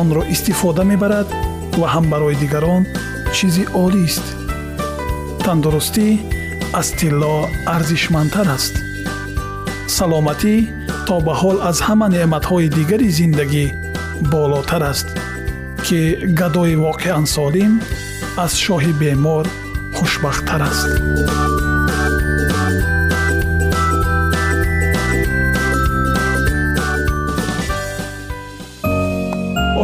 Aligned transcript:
онро 0.00 0.22
истифода 0.34 0.82
мебарад 0.90 1.28
ва 1.80 1.86
ҳам 1.94 2.04
барои 2.12 2.36
дигарон 2.42 2.82
чизи 3.36 3.64
олист 3.84 4.26
тандурустӣ 5.44 6.08
аз 6.80 6.88
тилло 6.98 7.34
арзишмандтар 7.74 8.48
аст 8.56 8.74
саломатӣ 9.96 10.54
то 11.06 11.16
ба 11.26 11.34
ҳол 11.40 11.56
аз 11.70 11.78
ҳама 11.86 12.06
неъматҳои 12.14 12.72
дигари 12.76 13.08
зиндагӣ 13.18 13.66
болотар 14.32 14.82
аст 14.92 15.08
ки 15.86 16.00
гадои 16.40 16.74
воқеан 16.86 17.24
солим 17.34 17.72
аз 18.44 18.52
шоҳи 18.64 18.92
бемор 19.00 19.44
хушбахттар 19.96 20.62
аст 20.70 20.90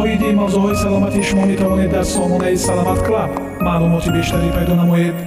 оиди 0.01 0.29
мавзӯъҳои 0.41 0.75
саломатии 0.83 1.23
шумо 1.29 1.45
метавонед 1.51 1.89
дар 1.95 2.05
сомонаи 2.15 2.57
саломат 2.67 2.99
клаб 3.07 3.31
маълумоти 3.67 4.09
бештарӣ 4.15 4.49
пайдо 4.55 4.73
намоед 4.81 5.17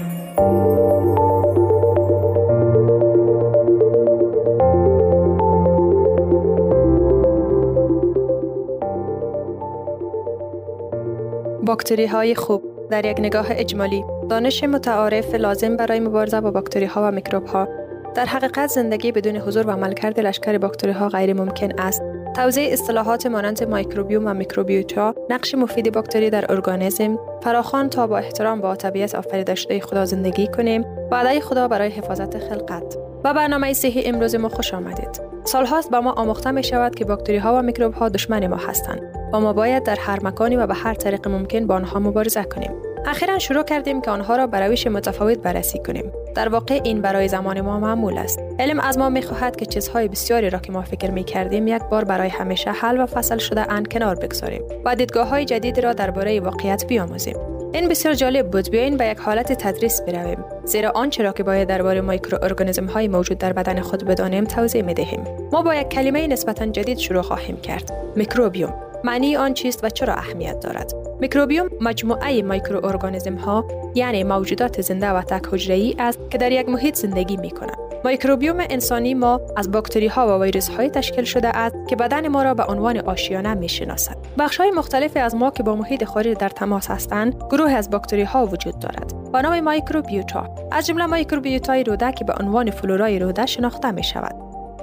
باکتری 11.66 12.06
های 12.06 12.34
خوب 12.34 12.62
در 12.90 13.04
یک 13.06 13.20
نگاه 13.20 13.46
اجمالی 13.50 14.04
دانش 14.28 14.64
متعارف 14.64 15.34
لازم 15.34 15.76
برای 15.76 16.00
مبارزه 16.00 16.40
با 16.40 16.50
باکتری 16.50 16.84
ها 16.84 17.08
و 17.08 17.10
میکروب 17.10 17.46
ها 17.46 17.68
در 18.14 18.24
حقیقت 18.24 18.66
زندگی 18.66 19.12
بدون 19.12 19.36
حضور 19.36 19.66
و 19.66 19.70
عملکرد 19.70 20.20
لشکر 20.20 20.58
باکتری 20.58 20.92
ها 20.92 21.08
غیر 21.08 21.32
ممکن 21.32 21.80
است 21.80 22.02
توضیح 22.37 22.73
اصطلاحات 22.73 23.25
مانند 23.25 23.63
مایکروبیوم 23.63 24.27
و 24.27 24.33
میکروبیوتا 24.33 25.15
نقش 25.29 25.55
مفید 25.55 25.93
باکتری 25.93 26.29
در 26.29 26.51
ارگانیسم 26.51 27.19
فراخوان 27.43 27.89
تا 27.89 28.07
با 28.07 28.17
احترام 28.17 28.61
با 28.61 28.75
طبیعت 28.75 29.15
آفریده 29.15 29.55
شده 29.55 29.79
خدا 29.79 30.05
زندگی 30.05 30.47
کنیم 30.47 30.85
وعده 31.11 31.39
خدا 31.39 31.67
برای 31.67 31.89
حفاظت 31.89 32.37
خلقت. 32.49 32.97
و 33.23 33.33
برنامه 33.33 33.73
صحی 33.73 34.03
امروز 34.05 34.35
ما 34.35 34.49
خوش 34.49 34.73
آمدید. 34.73 35.21
سالهاست 35.43 35.91
به 35.91 35.99
ما 35.99 36.11
آموخته 36.11 36.51
می 36.51 36.63
شود 36.63 36.95
که 36.95 37.05
باکتری 37.05 37.37
ها 37.37 37.59
و 37.59 37.61
میکروب 37.61 37.93
ها 37.93 38.09
دشمن 38.09 38.47
ما 38.47 38.55
هستند. 38.55 39.01
و 39.33 39.39
ما 39.39 39.53
باید 39.53 39.83
در 39.83 39.97
هر 39.99 40.19
مکانی 40.23 40.55
و 40.55 40.67
به 40.67 40.73
هر 40.73 40.93
طریق 40.93 41.27
ممکن 41.27 41.67
با 41.67 41.75
آنها 41.75 41.99
مبارزه 41.99 42.43
کنیم. 42.43 42.71
اخیرا 43.05 43.39
شروع 43.39 43.63
کردیم 43.63 44.01
که 44.01 44.11
آنها 44.11 44.35
را 44.35 44.47
به 44.47 44.59
روش 44.59 44.87
متفاوت 44.87 45.37
بررسی 45.37 45.79
کنیم. 45.79 46.11
در 46.35 46.49
واقع 46.49 46.81
این 46.83 47.01
برای 47.01 47.27
زمان 47.27 47.61
ما 47.61 47.79
معمول 47.79 48.17
است. 48.17 48.39
علم 48.59 48.79
از 48.79 48.97
ما 48.97 49.09
می‌خواهد 49.09 49.55
که 49.55 49.65
چیزهای 49.65 50.07
بسیاری 50.07 50.49
را 50.49 50.59
که 50.59 50.71
ما 50.71 50.81
فکر 50.81 51.11
می 51.11 51.23
کردیم 51.23 51.67
یک 51.67 51.83
بار 51.83 52.03
برای 52.03 52.29
همیشه 52.29 52.71
حل 52.71 52.99
و 52.99 53.05
فصل 53.05 53.37
شده 53.37 53.71
ان 53.71 53.85
کنار 53.85 54.15
بگذاریم 54.15 54.61
و 54.85 54.95
دیدگاه 54.95 55.27
های 55.27 55.45
جدید 55.45 55.79
را 55.79 55.93
درباره 55.93 56.39
واقعیت 56.39 56.85
بیاموزیم. 56.87 57.56
این 57.73 57.87
بسیار 57.87 58.13
جالب 58.13 58.51
بود. 58.51 58.71
بیاین 58.71 58.97
به 58.97 59.07
یک 59.07 59.17
حالت 59.17 59.53
تدریس 59.53 60.01
برویم. 60.01 60.45
زیرا 60.65 60.91
آنچه 60.95 61.23
را 61.23 61.31
که 61.31 61.43
باید 61.43 61.67
درباره 61.67 62.01
مایکروارگانیسم 62.01 62.85
های 62.85 63.07
موجود 63.07 63.37
در 63.37 63.53
بدن 63.53 63.81
خود 63.81 64.05
بدانیم 64.05 64.43
توضیح 64.43 64.81
می 64.81 64.93
دهیم 64.93 65.23
ما 65.51 65.61
با 65.61 65.75
یک 65.75 65.89
کلمه 65.89 66.27
نسبتا 66.27 66.65
جدید 66.65 66.97
شروع 66.97 67.21
خواهیم 67.21 67.57
کرد. 67.57 67.91
میکروبیوم. 68.15 68.73
معنی 69.03 69.35
آن 69.35 69.53
چیست 69.53 69.83
و 69.83 69.89
چرا 69.89 70.13
اهمیت 70.13 70.59
دارد؟ 70.59 70.93
میکروبیوم 71.19 71.69
مجموعه 71.81 72.41
مایکروارگانیسم 72.41 73.35
ها 73.35 73.65
یعنی 73.95 74.23
موجودات 74.23 74.81
زنده 74.81 75.09
و 75.09 75.21
تک 75.21 75.71
است 75.99 76.19
که 76.29 76.37
در 76.37 76.51
یک 76.51 76.69
محیط 76.69 76.95
زندگی 76.95 77.37
می 77.37 77.49
کنند 77.49 77.86
میکروبیوم 78.07 78.57
انسانی 78.59 79.13
ما 79.13 79.41
از 79.57 79.71
باکتری 79.71 80.07
ها 80.07 80.39
و 80.39 80.43
ویروس 80.43 80.69
های 80.69 80.89
تشکیل 80.89 81.23
شده 81.23 81.47
است 81.57 81.75
که 81.87 81.95
بدن 81.95 82.27
ما 82.27 82.43
را 82.43 82.53
به 82.53 82.63
عنوان 82.63 82.97
آشیانه 82.97 83.53
می 83.53 83.69
شناسد. 83.69 84.17
بخش 84.39 84.57
های 84.57 84.71
مختلفی 84.71 85.19
از 85.19 85.35
ما 85.35 85.51
که 85.51 85.63
با 85.63 85.75
محیط 85.75 86.03
خارج 86.03 86.37
در 86.37 86.49
تماس 86.49 86.91
هستند، 86.91 87.35
گروه 87.51 87.71
از 87.71 87.89
باکتری 87.89 88.23
ها 88.23 88.45
وجود 88.45 88.79
دارد. 88.79 89.13
با 89.33 89.41
نام 89.41 89.59
مایکروبیوتا 89.59 90.49
از 90.71 90.87
جمله 90.87 91.05
مایکروبیوتای 91.05 91.83
روده 91.83 92.11
که 92.11 92.25
به 92.25 92.33
عنوان 92.39 92.71
فلورای 92.71 93.19
روده 93.19 93.45
شناخته 93.45 93.91
می 93.91 94.03
شود. 94.03 94.35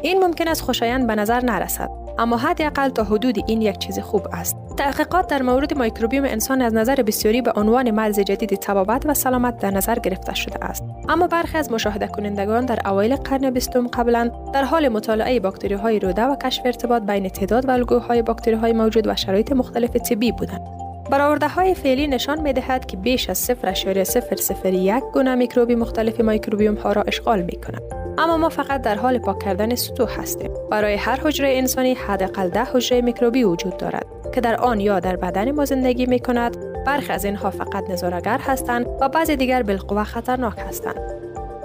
این 0.03 0.25
ممکن 0.25 0.49
است 0.49 0.63
خوشایند 0.63 1.07
به 1.07 1.15
نظر 1.15 1.41
نرسد 1.45 1.91
اما 2.19 2.37
حداقل 2.37 2.89
تا 2.89 3.05
حدود 3.05 3.39
این 3.47 3.63
یک 3.63 3.79
چیز 3.79 3.99
خوب 3.99 4.27
است. 4.33 4.57
تحقیقات 4.77 5.27
در 5.27 5.43
مورد 5.43 5.79
میکروبیوم 5.79 6.25
انسان 6.25 6.63
از 6.63 6.75
نظر 6.75 6.95
بسیاری 6.95 7.43
به 7.43 7.53
عنوان 7.57 7.91
مرز 7.91 8.21
جدید 8.21 8.55
تبابت 8.55 9.07
و 9.07 9.15
سلامت 9.15 9.59
در 9.59 9.71
نظر 9.71 9.99
گرفته 9.99 10.35
شده 10.35 10.65
است. 10.65 10.85
اما 11.09 11.27
برخی 11.27 11.59
از 11.59 11.73
مشاهده 11.73 12.07
کنندگان 12.07 12.67
در 12.67 12.89
اوایل 12.89 13.17
قرن 13.17 13.51
بیستم 13.51 13.87
قبلا 13.87 14.31
در 14.53 14.65
حال 14.65 14.89
مطالعه 14.89 15.41
باکتری 15.41 15.75
های 15.75 15.99
روده 15.99 16.23
و 16.23 16.37
کشف 16.37 16.63
ارتباط 16.67 17.03
بین 17.03 17.29
تعداد 17.29 17.69
و 17.69 17.71
الگوهای 17.71 18.23
باکتری 18.23 18.55
های 18.55 18.73
موجود 18.73 19.07
و 19.07 19.17
شرایط 19.17 19.53
مختلف 19.53 19.97
طبی 19.97 20.33
بودند. 20.33 20.85
برآورده 21.11 21.49
های 21.49 21.75
فعلی 21.75 22.07
نشان 22.07 22.41
می 22.41 22.53
دهد 22.53 22.87
که 22.87 22.97
بیش 22.97 23.31
از 23.31 23.51
0.001 23.51 25.03
گونه 25.13 25.35
میکروبی 25.35 25.75
مختلف 25.75 26.21
میکروبیوم 26.21 26.75
ها 26.75 26.93
را 26.93 27.03
اشغال 27.03 27.43
می 27.43 27.57
کنند. 27.57 28.04
اما 28.19 28.37
ما 28.37 28.49
فقط 28.49 28.83
در 28.83 28.95
حال 28.95 29.19
پاک 29.19 29.39
کردن 29.39 29.75
سطوح 29.75 30.21
هستیم. 30.21 30.51
برای 30.71 30.95
هر 30.95 31.21
حجره 31.25 31.49
انسانی 31.49 31.95
حداقل 31.95 32.49
ده 32.49 32.65
حجره 32.65 33.01
میکروبی 33.01 33.45
وجود 33.45 33.77
دارد 33.77 34.07
که 34.35 34.41
در 34.41 34.57
آن 34.57 34.81
یا 34.81 35.01
در 35.01 35.17
بدن 35.17 35.51
ما 35.51 35.65
زندگی 35.65 36.07
می 36.07 36.19
کند. 36.19 36.57
برخی 36.87 37.13
از 37.13 37.25
اینها 37.25 37.51
فقط 37.51 37.91
نظارگر 37.91 38.39
هستند 38.39 38.87
و 39.01 39.09
بعضی 39.09 39.37
دیگر 39.37 39.63
بالقوه 39.63 40.05
خطرناک 40.05 40.59
هستند. 40.69 41.01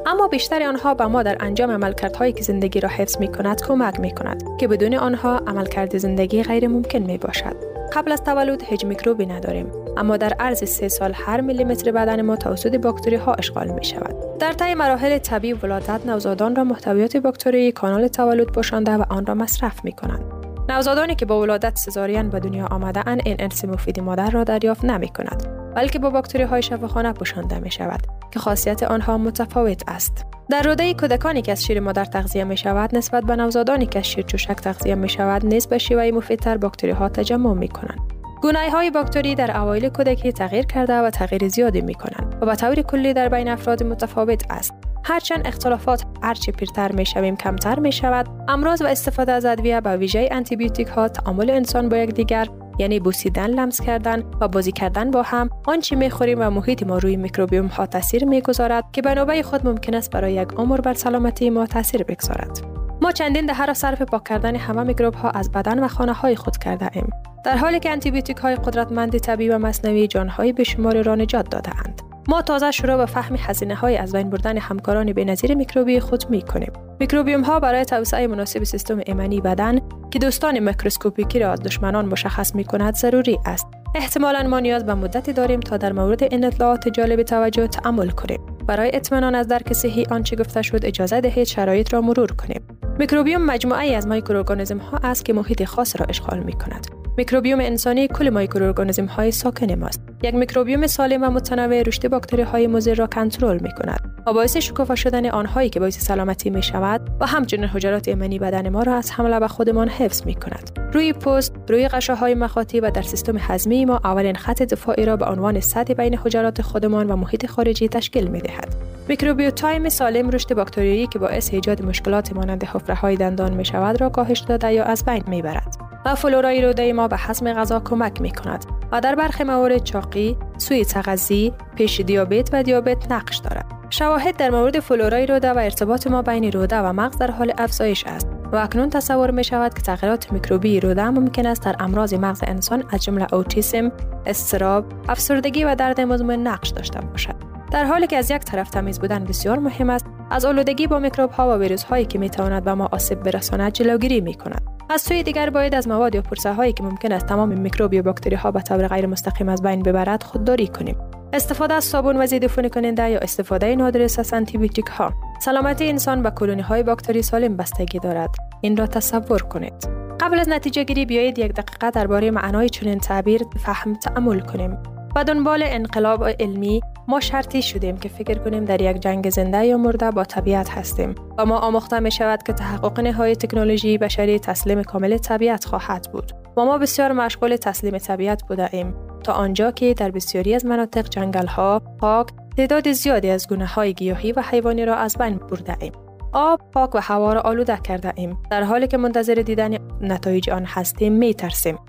اما 0.06 0.28
بیشتر 0.28 0.64
آنها 0.64 0.94
به 0.94 1.06
ما 1.06 1.24
در 1.24 1.38
انجام 1.40 1.72
عملکردهایی 1.72 2.34
که 2.34 2.44
زندگی 2.44 2.80
را 2.80 2.90
حفظ 2.90 3.18
می 3.18 3.28
کند 3.28 3.62
کمک 3.62 4.00
می 4.00 4.12
کند 4.12 4.44
که 4.60 4.68
بدون 4.68 4.94
آنها 4.94 5.38
عملکرد 5.48 5.98
زندگی 5.98 6.44
غیر 6.44 6.68
ممکن 6.68 7.00
می 7.00 7.18
باشد. 7.18 7.69
قبل 7.94 8.12
از 8.12 8.24
تولد 8.24 8.64
هیچ 8.64 8.86
میکروبی 8.86 9.26
نداریم. 9.26 9.72
اما 10.00 10.18
در 10.18 10.34
عرض 10.40 10.70
سه 10.70 10.88
سال 10.88 11.12
هر 11.16 11.42
میلیمتر 11.42 11.92
بدن 11.92 12.22
ما 12.22 12.36
توسط 12.36 12.76
باکتری 12.76 13.16
ها 13.16 13.34
اشغال 13.34 13.72
می 13.72 13.84
شود 13.86 14.38
در 14.40 14.54
طی 14.54 14.74
مراحل 14.74 15.18
طبیعی 15.18 15.54
ولادت 15.54 16.06
نوزادان 16.06 16.56
را 16.56 16.64
محتویات 16.64 17.18
باکتری 17.18 17.72
کانال 17.72 18.08
تولد 18.08 18.48
پوشانده 18.48 18.92
و 18.92 19.04
آن 19.10 19.26
را 19.26 19.36
مصرف 19.36 19.86
می 19.86 19.92
کنند 19.92 20.24
نوزادانی 20.70 21.16
که 21.16 21.26
با 21.26 21.42
ولادت 21.42 21.78
سزارین 21.78 22.30
به 22.30 22.40
دنیا 22.40 22.66
آمده 22.66 23.04
ان 23.08 23.22
این 23.26 23.36
ارث 23.40 23.66
مفید 23.66 24.00
مادر 24.00 24.30
را 24.30 24.44
دریافت 24.44 24.86
نمی 24.86 25.08
کند 25.08 25.48
بلکه 25.76 26.00
با 26.00 26.10
باکتری 26.10 26.44
های 26.44 26.62
شفاخانه 26.62 27.14
پوشانده 27.14 27.60
می 27.60 27.72
شود 27.72 28.00
که 28.32 28.40
خاصیت 28.40 28.84
آنها 28.84 29.18
متفاوت 29.18 29.84
است. 29.88 30.26
در 30.50 30.62
روده 30.62 30.94
کودکانی 30.94 31.42
که 31.42 31.52
از 31.52 31.66
شیر 31.66 31.80
مادر 31.80 32.06
تغذیه 32.06 32.44
می 32.44 32.58
شود 32.58 32.96
نسبت 32.96 33.24
به 33.24 33.36
نوزادانی 33.36 33.86
که 33.86 34.00
از 34.00 34.06
شیر 34.06 34.26
چوشک 34.26 34.56
تغذیه 34.56 34.96
می 34.96 35.10
شود 35.10 35.46
نیز 35.46 35.68
به 35.68 35.78
شیوه 35.78 36.12
مفیدتر 36.14 36.58
باکتری 36.58 36.92
ها 36.92 37.10
تجمع 37.10 37.54
می 37.54 37.68
کنند 37.68 38.00
گونه 38.42 38.70
های 38.72 38.90
باکتری 38.90 39.36
در 39.36 39.58
اوایل 39.58 39.90
کودکی 39.90 40.32
تغییر 40.32 40.66
کرده 40.66 40.94
و 40.94 41.10
تغییر 41.10 41.48
زیادی 41.48 41.82
می 41.82 41.94
کنند 41.94 42.38
و 42.42 42.46
به 42.46 42.56
طور 42.56 42.82
کلی 42.82 43.14
در 43.14 43.30
بین 43.30 43.48
افراد 43.48 43.84
متفاوت 43.84 44.44
است. 44.50 44.74
هرچند 45.04 45.48
اختلافات 45.48 46.04
هرچه 46.24 46.52
پیرتر 46.52 46.92
می 46.92 47.06
شویم 47.06 47.36
کمتر 47.36 47.80
می 47.80 47.92
شود 47.92 48.28
امراض 48.48 48.82
و 48.82 48.86
استفاده 48.86 49.32
از 49.32 49.46
ادویه 49.46 49.82
به 49.82 49.98
ویژه 49.98 50.30
انتی 50.32 50.56
بیوتیک 50.56 50.88
ها 50.88 51.08
تعامل 51.08 51.50
انسان 51.50 51.90
با 51.90 51.98
یکدیگر 51.98 52.48
یعنی 52.80 53.00
بوسیدن 53.00 53.50
لمس 53.50 53.82
کردن 53.82 54.24
و 54.42 54.48
بازی 54.48 54.72
کردن 54.72 55.12
با 55.12 55.22
هم. 55.22 55.50
آنچه 55.66 55.96
می‌خوریم 55.96 56.38
و 56.42 56.50
محیط 56.50 56.84
ما 56.84 56.98
روی 56.98 57.16
میکروبیوم 57.16 57.68
ها 57.68 57.86
تاثیر 57.86 58.26
می‌گذارد 58.26 58.84
که 58.94 59.02
به 59.02 59.14
نوبه 59.14 59.44
خود 59.44 59.68
ممکن 59.68 59.96
است 59.96 60.12
برای 60.12 60.34
یک 60.34 60.48
عمر 60.58 60.82
بر 60.82 60.94
سلامتی 60.94 61.50
ما 61.50 61.66
تاثیر 61.66 62.04
بگذارد. 62.04 62.79
ما 63.02 63.12
چندین 63.12 63.46
دهه 63.46 63.66
را 63.66 63.74
صرف 63.74 64.02
پاک 64.02 64.24
کردن 64.24 64.56
همه 64.56 64.84
میکروب 64.84 65.16
ها 65.16 65.30
از 65.30 65.52
بدن 65.52 65.84
و 65.84 65.88
خانه 65.88 66.14
های 66.14 66.36
خود 66.36 66.58
کرده 66.58 66.90
ایم 66.94 67.10
در 67.46 67.58
حالی 67.58 67.80
که 67.80 67.92
آنتی 67.92 68.24
های 68.42 68.56
قدرتمند 68.56 69.18
طبیعی 69.18 69.50
و 69.50 69.58
مصنوعی 69.58 70.08
جانهای 70.08 70.54
بشماری 70.54 71.04
را 71.04 71.16
نجات 71.16 71.50
داده 71.50 71.72
اند 71.78 72.02
ما 72.30 72.42
تازه 72.42 72.72
شروع 72.72 72.98
به 72.98 73.06
فهم 73.06 73.36
هزینه 73.40 73.76
های 73.76 73.98
از 73.98 74.16
بین 74.16 74.30
بردن 74.30 74.58
همکاران 74.58 75.14
بینظیر 75.14 75.56
میکروبی 75.56 76.00
خود 76.00 76.30
می 76.30 76.42
کنیم. 76.42 76.72
میکروبیوم 77.00 77.42
ها 77.42 77.60
برای 77.60 77.86
توسعه 77.86 78.28
مناسب 78.28 78.64
سیستم 78.64 79.00
ایمنی 79.06 79.42
بدن 79.42 79.80
که 80.12 80.20
دوستان 80.20 80.60
میکروسکوپیکی 80.60 81.40
را 81.40 81.52
از 81.52 81.60
دشمنان 81.60 82.06
مشخص 82.06 82.56
می 82.56 82.64
کند 82.64 82.96
ضروری 82.96 83.40
است. 83.46 83.68
احتمالا 83.96 84.44
ما 84.44 84.60
نیاز 84.60 84.86
به 84.86 84.94
مدتی 84.94 85.34
داریم 85.34 85.60
تا 85.60 85.78
در 85.78 85.92
مورد 85.92 86.24
این 86.24 86.46
اطلاعات 86.46 86.88
جالب 86.90 87.24
توجه 87.24 87.68
تأمل 87.68 88.10
کنیم. 88.10 88.59
برای 88.70 88.92
اطمینان 88.94 89.36
از 89.36 89.48
درک 89.48 89.74
صحیح 89.74 90.06
آنچه 90.12 90.36
گفته 90.36 90.62
شد 90.62 90.86
اجازه 90.86 91.22
دهید 91.22 91.48
شرایط 91.48 91.94
را 91.94 92.02
مرور 92.02 92.32
کنیم. 92.32 92.62
میکروبیوم 93.00 93.46
مجموعه 93.46 93.96
از 93.96 94.08
مایکروارگانیسم 94.08 94.78
ها 94.78 95.00
است 95.04 95.26
که 95.26 95.34
محیط 95.34 95.64
خاص 95.64 96.02
را 96.02 96.06
اشغال 96.10 96.40
می 96.40 96.54
کند. 96.54 96.99
میکروبیوم 97.20 97.60
انسانی 97.60 98.08
کل 98.08 98.30
مایکروارگانیسم 98.30 99.06
های 99.06 99.32
ساکن 99.32 99.74
ماست. 99.74 100.02
یک 100.24 100.36
میکروبیوم 100.36 100.88
سالم 100.88 101.24
و 101.24 101.30
متنوع 101.30 101.84
رشد 101.84 102.08
باکتری 102.08 102.42
های 102.42 102.68
مضر 102.68 102.96
را 102.96 103.08
کنترل 103.08 103.60
می 103.62 103.72
کند 103.72 104.24
و 104.28 104.34
باعث 104.34 104.58
شکوفا 104.58 104.96
شدن 104.96 105.30
آنهایی 105.30 105.70
که 105.70 105.80
باعث 105.80 106.00
سلامتی 106.00 106.50
می 106.50 106.64
شود 106.64 107.02
و 107.20 107.26
همچنین 107.26 107.66
حجرات 107.66 108.08
ایمنی 108.08 108.40
بدن 108.40 108.70
ما 108.70 108.84
را 108.84 108.96
از 108.96 109.12
حمله 109.12 109.40
به 109.40 109.48
خودمان 109.48 109.90
حفظ 109.90 110.26
می 110.26 110.36
کند. 110.36 110.90
روی 110.94 111.14
پوست، 111.14 111.56
روی 111.70 111.88
غشاهای 111.88 112.36
مخاطی 112.36 112.80
و 112.80 112.92
در 112.92 113.02
سیستم 113.02 113.38
هضمی 113.40 113.86
ما 113.86 114.00
اولین 114.04 114.36
خط 114.36 114.62
دفاعی 114.62 115.06
را 115.06 115.18
به 115.18 115.26
عنوان 115.26 115.60
سد 115.60 115.92
بین 115.92 116.18
حجرات 116.18 116.62
خودمان 116.62 117.12
و 117.12 117.16
محیط 117.16 117.46
خارجی 117.46 117.88
تشکیل 117.88 118.28
می 118.28 118.42
دهد. 118.42 118.76
میکروبیوتای 119.10 119.90
سالم 119.90 120.30
رشد 120.30 120.54
باکتریایی 120.54 121.08
که 121.08 121.20
باعث 121.20 121.54
ایجاد 121.54 121.86
مشکلات 121.86 122.34
مانند 122.34 122.64
حفره 122.64 122.96
های 122.96 123.16
دندان 123.16 123.54
می 123.54 123.66
شود 123.66 124.02
را 124.02 124.10
کاهش 124.10 124.40
داده 124.40 124.74
یا 124.74 124.84
از 124.84 125.06
بین 125.06 125.24
می 125.28 125.42
برد. 125.42 125.78
و 126.06 126.16
فلورای 126.16 126.62
روده 126.62 126.94
ما 126.94 127.08
به 127.08 127.16
هضم 127.20 127.54
غذا 127.54 127.80
کمک 127.80 128.22
می 128.22 128.32
کند 128.32 128.66
و 128.92 129.02
در 129.02 129.16
برخی 129.16 129.44
موارد 129.44 129.84
چاقی، 129.84 130.38
سوء 130.58 130.86
تغذیه، 130.86 131.54
پیش 131.76 132.00
دیابت 132.00 132.50
و 132.54 132.64
دیابت 132.64 133.12
نقش 133.12 133.38
دارد. 133.38 133.66
شواهد 133.90 134.38
در 134.38 134.50
مورد 134.50 134.80
فلورای 134.80 135.26
روده 135.26 135.50
و 135.52 135.58
ارتباط 135.58 136.08
ما 136.08 136.22
بین 136.22 136.52
روده 136.52 136.78
و 136.78 136.94
مغز 136.94 137.18
در 137.18 137.32
حال 137.32 137.54
افزایش 137.58 138.04
است 138.08 138.28
و 138.52 138.56
اکنون 138.56 138.90
تصور 138.90 139.32
می 139.32 139.44
شود 139.44 139.74
که 139.74 139.82
تغییرات 139.82 140.32
میکروبی 140.32 140.80
روده 140.80 141.10
ممکن 141.10 141.46
است 141.46 141.66
در 141.66 141.76
امراض 141.80 142.14
مغز 142.14 142.44
انسان 142.48 142.84
از 142.90 143.04
جمله 143.04 143.34
اوتیسم، 143.34 143.92
استراب، 144.26 144.86
افسردگی 145.10 145.64
و 145.64 145.76
درد 145.76 146.02
مزمن 146.02 146.40
نقش 146.40 146.70
داشته 146.70 147.00
باشد. 147.02 147.59
در 147.72 147.86
حالی 147.86 148.08
که 148.08 148.18
از 148.18 148.32
یک 148.32 148.42
طرف 148.42 148.70
تمیز 148.70 149.00
بودن 149.00 149.24
بسیار 149.24 149.60
مهم 149.60 149.90
است، 149.90 150.06
از 150.32 150.46
آلودگی 150.46 150.88
با 150.88 151.00
میکروب 151.00 151.32
ها 151.32 151.50
و 151.50 151.62
ویروس 151.62 151.84
هایی 151.84 152.06
که 152.06 152.20
می 152.20 152.30
تواند 152.30 152.64
به 152.64 152.74
ما 152.74 152.90
آسیب 152.92 153.24
برساند 153.24 153.74
جلوگیری 153.74 154.22
می 154.22 154.34
کند. 154.34 154.62
از 154.90 155.02
سوی 155.02 155.24
دیگر 155.24 155.50
باید 155.50 155.76
از 155.76 155.88
مواد 155.88 156.16
یا 156.16 156.22
پرسه 156.22 156.54
هایی 156.54 156.74
که 156.74 156.84
ممکن 156.84 157.12
است 157.12 157.26
تمام 157.26 157.50
میکروب 157.50 157.94
یا 157.94 158.02
باکتری 158.02 158.36
ها 158.36 158.52
به 158.52 158.62
طور 158.62 158.88
غیر 158.88 159.06
مستقیم 159.06 159.50
از 159.50 159.62
بین 159.62 159.84
ببرد 159.84 160.24
خودداری 160.24 160.68
کنیم. 160.68 160.96
استفاده 161.34 161.74
از 161.74 161.84
صابون 161.84 162.18
و 162.18 162.26
ضد 162.26 162.70
کننده 162.72 163.10
یا 163.10 163.20
استفاده 163.20 163.76
نادرست 163.76 164.20
از 164.20 164.34
آنتی 164.34 164.72
ها 164.98 165.14
سلامتی 165.40 165.90
انسان 165.90 166.24
به 166.24 166.32
کلونی 166.32 166.62
های 166.62 166.84
باکتری 166.84 167.22
سالم 167.22 167.58
بستگی 167.58 168.00
دارد 168.00 168.30
این 168.62 168.78
را 168.78 168.88
تصور 168.88 169.42
کنید 169.42 169.74
قبل 170.20 170.40
از 170.40 170.50
نتیجه 170.50 170.84
گیری 170.84 171.06
بیایید 171.06 171.40
یک 171.40 171.54
دقیقه 171.54 171.92
درباره 171.92 172.32
معنای 172.32 172.70
چنین 172.70 173.00
تعبیر 173.00 173.42
فهم 173.64 173.94
تعمل 173.94 174.40
کنیم 174.40 174.78
و 175.16 175.24
دنبال 175.24 175.64
انقلاب 175.66 176.24
علمی 176.40 176.82
ما 177.10 177.20
شرطی 177.20 177.62
شدیم 177.62 177.98
که 177.98 178.10
فکر 178.10 178.38
کنیم 178.38 178.66
در 178.66 178.82
یک 178.82 179.00
جنگ 179.00 179.30
زنده 179.30 179.66
یا 179.66 179.78
مرده 179.78 180.12
با 180.12 180.24
طبیعت 180.24 180.70
هستیم 180.70 181.16
و 181.38 181.46
ما 181.46 181.58
آموخته 181.58 182.00
می 182.00 182.12
شود 182.12 182.44
که 182.44 182.54
تحقق 182.54 183.00
نهای 183.00 183.36
تکنولوژی 183.36 183.98
بشری 183.98 184.40
تسلیم 184.40 184.84
کامل 184.84 185.18
طبیعت 185.18 185.66
خواهد 185.66 186.10
بود. 186.14 186.32
و 186.58 186.66
ما 186.66 186.78
بسیار 186.78 187.12
مشغول 187.12 187.56
تسلیم 187.56 187.98
طبیعت 187.98 188.44
بوده 188.44 188.70
ایم 188.74 188.96
تا 189.24 189.34
آنجا 189.34 189.72
که 189.72 189.94
در 189.94 190.12
بسیاری 190.12 190.56
از 190.56 190.66
مناطق 190.66 191.10
جنگل 191.10 191.48
ها 191.48 191.82
پاک 192.00 192.28
تعداد 192.58 192.92
زیادی 192.92 193.30
از 193.30 193.48
گونه 193.48 193.66
های 193.66 193.94
گیاهی 193.94 194.32
و 194.32 194.42
حیوانی 194.42 194.86
را 194.86 194.96
از 194.96 195.18
بین 195.18 195.38
برده 195.38 195.78
ایم 195.82 195.94
آب 196.34 196.62
پاک 196.74 196.96
و 196.96 197.00
هوا 197.02 197.34
را 197.34 197.42
آلوده 197.42 197.78
کرده 197.84 198.14
ایم 198.16 198.38
در 198.52 198.64
حالی 198.64 198.88
که 198.88 198.98
منتظر 198.98 199.34
دیدن 199.34 199.78
نتایج 200.02 200.50
آن 200.50 200.66
هستیم 200.66 201.14
می 201.14 201.34
ترسیم 201.34 201.80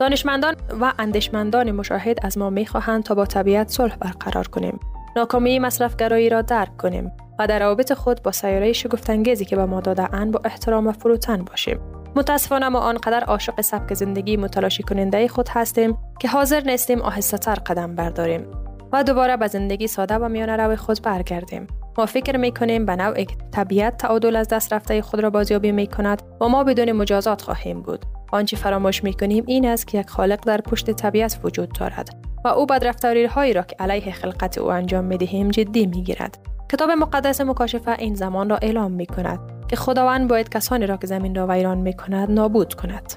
دانشمندان 0.00 0.54
و 0.80 0.92
اندیشمندان 0.98 1.70
مشاهد 1.70 2.18
از 2.22 2.38
ما 2.38 2.50
می 2.50 2.66
خواهند 2.66 3.02
تا 3.02 3.14
با 3.14 3.26
طبیعت 3.26 3.68
صلح 3.68 3.96
برقرار 3.96 4.48
کنیم. 4.48 4.80
ناکامی 5.16 5.58
مصرفگرایی 5.58 6.28
را 6.28 6.42
درک 6.42 6.76
کنیم 6.76 7.12
و 7.38 7.46
در 7.46 7.58
روابط 7.58 7.92
خود 7.92 8.22
با 8.22 8.32
سیاره 8.32 8.72
شگفتانگیزی 8.72 9.44
که 9.44 9.56
به 9.56 9.66
ما 9.66 9.80
داده 9.80 10.06
با 10.26 10.40
احترام 10.44 10.86
و 10.86 10.92
فروتن 10.92 11.44
باشیم. 11.44 11.80
متاسفانه 12.16 12.68
ما 12.68 12.78
آنقدر 12.78 13.24
عاشق 13.24 13.60
سبک 13.60 13.94
زندگی 13.94 14.36
متلاشی 14.36 14.82
کننده 14.82 15.28
خود 15.28 15.48
هستیم 15.50 15.98
که 16.20 16.28
حاضر 16.28 16.60
نیستیم 16.60 17.02
آهسته 17.02 17.38
تر 17.38 17.54
قدم 17.54 17.94
برداریم 17.94 18.46
و 18.92 19.04
دوباره 19.04 19.36
به 19.36 19.46
زندگی 19.46 19.86
ساده 19.86 20.14
و 20.14 20.28
میانه 20.28 20.56
رو 20.56 20.76
خود 20.76 21.02
برگردیم. 21.02 21.66
ما 21.98 22.06
فکر 22.06 22.36
می 22.36 22.52
کنیم 22.52 22.86
به 22.86 22.96
نوع 22.96 23.24
طبیعت 23.52 23.96
تعادل 23.96 24.36
از 24.36 24.48
دست 24.48 24.72
رفته 24.72 25.02
خود 25.02 25.20
را 25.20 25.30
بازیابی 25.30 25.72
می 25.72 25.86
کند 25.86 26.22
و 26.40 26.48
ما 26.48 26.64
بدون 26.64 26.92
مجازات 26.92 27.42
خواهیم 27.42 27.82
بود. 27.82 28.04
آنچه 28.32 28.56
فراموش 28.56 29.04
می 29.04 29.12
کنیم 29.14 29.44
این 29.46 29.66
است 29.66 29.86
که 29.86 29.98
یک 29.98 30.10
خالق 30.10 30.40
در 30.46 30.60
پشت 30.60 30.90
طبیعت 30.90 31.40
وجود 31.44 31.72
دارد 31.78 32.08
و 32.44 32.48
او 32.48 32.66
بدرفتاری 32.66 33.24
هایی 33.24 33.52
را 33.52 33.62
که 33.62 33.76
علیه 33.78 34.12
خلقت 34.12 34.58
او 34.58 34.70
انجام 34.70 35.04
می 35.04 35.18
دهیم 35.18 35.48
جدی 35.48 35.86
می 35.86 36.02
گیرد 36.02 36.38
کتاب 36.72 36.90
مقدس 36.90 37.40
مکاشفه 37.40 37.96
این 37.98 38.14
زمان 38.14 38.50
را 38.50 38.56
اعلام 38.56 38.92
می 38.92 39.06
کند 39.06 39.40
که 39.68 39.76
خداوند 39.76 40.28
باید 40.28 40.48
کسانی 40.48 40.86
را 40.86 40.96
که 40.96 41.06
زمین 41.06 41.34
را 41.34 41.46
ویران 41.46 41.78
می 41.78 41.92
کند 41.92 42.30
نابود 42.30 42.74
کند. 42.74 43.12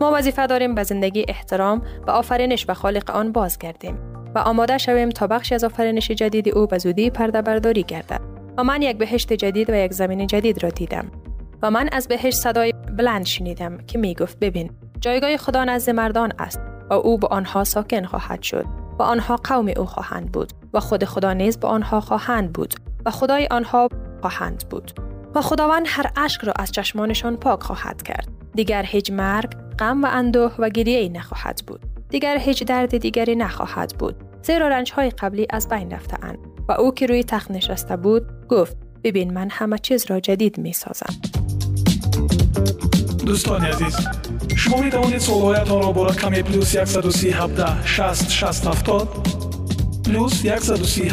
ما 0.00 0.12
وظیفه 0.14 0.46
داریم 0.46 0.74
به 0.74 0.82
زندگی 0.82 1.24
احترام 1.28 1.82
و 2.06 2.10
آفرینش 2.10 2.66
به 2.66 2.74
خالق 2.74 3.10
آن 3.10 3.32
بازگردیم 3.32 3.98
و 4.34 4.38
آماده 4.38 4.78
شویم 4.78 5.08
تا 5.08 5.26
بخشی 5.26 5.54
از 5.54 5.64
آفرینش 5.64 6.10
جدید 6.10 6.48
او 6.48 6.66
به 6.66 6.78
زودی 6.78 7.10
پرده 7.10 7.42
برداری 7.42 7.82
گردد. 7.82 8.20
و 8.58 8.64
من 8.64 8.82
یک 8.82 8.96
بهشت 8.96 9.32
جدید 9.32 9.70
و 9.70 9.74
یک 9.74 9.92
زمین 9.92 10.26
جدید 10.26 10.62
را 10.62 10.68
دیدم. 10.70 11.10
و 11.62 11.70
من 11.70 11.88
از 11.92 12.08
بهش 12.08 12.34
صدای 12.34 12.72
بلند 12.72 13.26
شنیدم 13.26 13.78
که 13.78 13.98
می 13.98 14.14
گفت 14.14 14.38
ببین 14.38 14.70
جایگاه 15.00 15.36
خدا 15.36 15.64
نزد 15.64 15.90
مردان 15.90 16.32
است 16.38 16.60
و 16.90 16.94
او 16.94 17.18
به 17.18 17.26
آنها 17.26 17.64
ساکن 17.64 18.04
خواهد 18.04 18.42
شد 18.42 18.64
و 18.98 19.02
آنها 19.02 19.36
قوم 19.36 19.72
او 19.76 19.84
خواهند 19.84 20.32
بود 20.32 20.52
و 20.74 20.80
خود 20.80 21.04
خدا 21.04 21.32
نیز 21.32 21.58
به 21.58 21.68
آنها 21.68 22.00
خواهند 22.00 22.52
بود 22.52 22.74
و 23.06 23.10
خدای 23.10 23.48
آنها 23.50 23.88
خواهند 24.20 24.64
بود 24.70 24.92
و 25.34 25.40
خداوند 25.42 25.84
هر 25.88 26.10
اشک 26.16 26.40
را 26.40 26.52
از 26.56 26.72
چشمانشان 26.72 27.36
پاک 27.36 27.62
خواهد 27.62 28.02
کرد. 28.02 28.28
دیگر 28.54 28.82
هیچ 28.82 29.10
مرگ 29.10 29.50
غم 29.78 30.04
و 30.04 30.08
اندوه 30.10 30.54
و 30.58 30.68
گریه 30.68 31.08
نخواهد 31.08 31.62
بود. 31.66 31.80
دیگر 32.08 32.38
هیچ 32.38 32.64
درد 32.64 32.98
دیگری 32.98 33.36
نخواهد 33.36 33.94
بود. 33.98 34.16
زیرا 34.42 34.68
رنج 34.68 34.92
های 34.92 35.10
قبلی 35.10 35.46
از 35.50 35.68
بین 35.68 35.90
رفتهاند. 35.90 36.38
و 36.68 36.72
او 36.72 36.94
که 36.94 37.06
روی 37.06 37.24
تخت 37.24 37.50
نشسته 37.50 37.96
بود 37.96 38.48
گفت 38.48 38.76
ببین 39.04 39.32
من 39.32 39.48
همه 39.50 39.78
چیز 39.78 40.06
را 40.10 40.20
جدید 40.20 40.58
می 40.58 40.72
سازم. 40.72 41.35
дӯстони 43.26 43.68
азиз 43.72 43.96
шумо 44.60 44.78
метавонед 44.86 45.22
суолҳоятонро 45.26 45.90
бо 45.96 46.02
рақами 46.10 46.40
плюс 46.48 46.68
137 46.74 47.66
6 47.84 48.30
670 48.30 49.08
плюс 50.06 50.32
137 50.44 51.10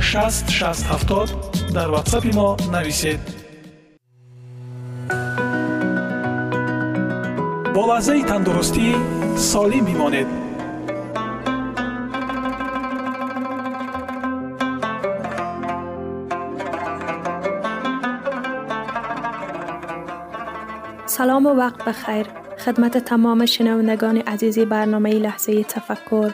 6 0.00 0.44
670 0.48 1.72
дар 1.76 1.88
ватсапи 1.94 2.32
мо 2.38 2.48
нависед. 2.74 3.20
Бо 7.74 7.82
лаҳзаи 7.90 8.22
тандурустӣ 8.30 8.86
солим 9.50 9.84
бимонед 9.88 10.28
سلام 21.12 21.46
و 21.46 21.50
وقت 21.50 21.84
بخیر. 21.84 22.26
خدمت 22.58 22.98
تمام 22.98 23.46
شنوندگان 23.46 24.16
عزیزی 24.16 24.64
برنامه 24.64 25.10
لحظه 25.10 25.64
تفکر. 25.64 26.30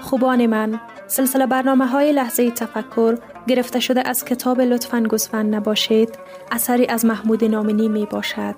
خوبان 0.00 0.46
من 0.46 0.80
سلسله 1.06 1.46
برنامه 1.46 1.86
های 1.86 2.12
لحظه 2.12 2.50
تفکر 2.50 3.18
گرفته 3.46 3.80
شده 3.80 4.08
از 4.08 4.24
کتاب 4.24 4.60
لطفا 4.60 5.00
گسفن 5.00 5.46
نباشید. 5.46 6.18
اثری 6.52 6.86
از 6.86 7.04
محمود 7.04 7.44
نامنی 7.44 7.88
می 7.88 8.06
باشد. 8.06 8.56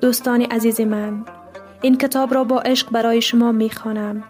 دوستان 0.00 0.42
عزیز 0.42 0.80
من 0.80 1.24
این 1.82 1.98
کتاب 1.98 2.34
را 2.34 2.44
با 2.44 2.60
عشق 2.60 2.90
برای 2.90 3.22
شما 3.22 3.52
می 3.52 3.70
خانم. 3.70 4.24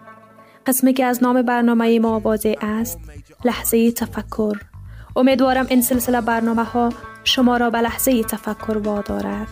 قسمی 0.65 0.93
که 0.93 1.05
از 1.05 1.23
نام 1.23 1.41
برنامه 1.41 1.99
ما 1.99 2.19
واضح 2.19 2.53
است 2.61 2.99
لحظه 3.45 3.91
تفکر. 3.91 4.74
امیدوارم 5.15 5.65
این 5.69 5.81
سلسله 5.81 6.21
برنامه 6.21 6.63
ها 6.63 6.89
شما 7.23 7.57
را 7.57 7.69
به 7.69 7.77
لحظه 7.77 8.23
تفکر 8.23 8.77
وادارد. 8.77 9.47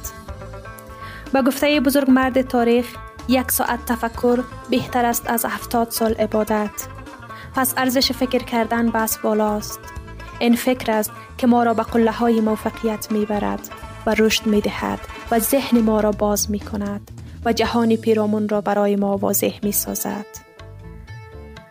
به 1.34 1.42
گفته 1.42 1.80
بزرگ 1.80 2.12
مرد 2.12 2.42
تاریخ 2.42 2.96
یک 3.28 3.52
ساعت 3.52 3.86
تفکر 3.86 4.44
بهتر 4.70 5.06
است 5.06 5.30
از 5.30 5.46
هفتاد 5.46 5.90
سال 5.90 6.14
عبادت. 6.14 6.88
پس 7.56 7.74
ارزش 7.78 8.12
فکر 8.12 8.44
کردن 8.44 8.90
بس 8.90 9.18
بالاست. 9.18 9.80
این 10.40 10.56
فکر 10.56 10.92
است 10.92 11.12
که 11.38 11.48
ما 11.48 11.64
را 11.64 11.74
به 11.74 11.84
قله 11.84 12.12
های 12.12 12.42
موفقیت 12.42 13.12
می 13.12 13.26
برد 13.26 13.70
و 14.06 14.16
رشد 14.18 14.46
می 14.46 14.62
دهد 14.62 15.00
و 15.32 15.40
ذهن 15.40 15.80
ما 15.80 16.00
را 16.00 16.12
باز 16.12 16.52
می 16.52 16.60
کند 16.60 17.12
و 17.46 17.54
جهان 17.54 17.96
پیرامون 17.96 18.50
را 18.50 18.62
برای 18.62 18.96
ما 18.96 19.18
واضح 19.18 19.60
می 19.64 19.72
سازد. 19.72 20.26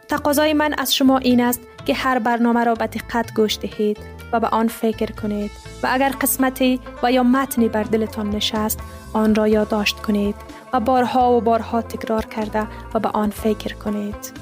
تقاضای 0.09 0.53
من 0.53 0.75
از 0.79 0.95
شما 0.95 1.19
این 1.19 1.41
است 1.41 1.61
که 1.87 1.95
هر 1.95 2.19
برنامه 2.19 2.65
را 2.65 2.75
به 2.75 2.87
دقت 2.87 3.35
گوش 3.35 3.59
دهید 3.59 3.99
و 4.33 4.41
به 4.41 4.49
آن 4.49 4.69
فکر 4.69 5.13
کنید 5.13 5.51
و 5.83 5.89
اگر 5.91 6.09
قسمتی 6.09 6.81
و 7.03 7.13
یا 7.13 7.23
متنی 7.23 7.69
بر 7.69 7.83
دلتان 7.83 8.31
نشست 8.31 8.81
آن 9.13 9.35
را 9.35 9.49
یادداشت 9.49 9.97
کنید 9.97 10.35
و 10.73 10.81
بارها 10.81 11.33
و 11.33 11.41
بارها 11.41 11.83
تکرار 11.83 12.25
کرده 12.25 12.67
و 12.95 12.99
به 12.99 13.09
آن 13.09 13.31
فکر 13.31 13.75
کنید. 13.75 14.33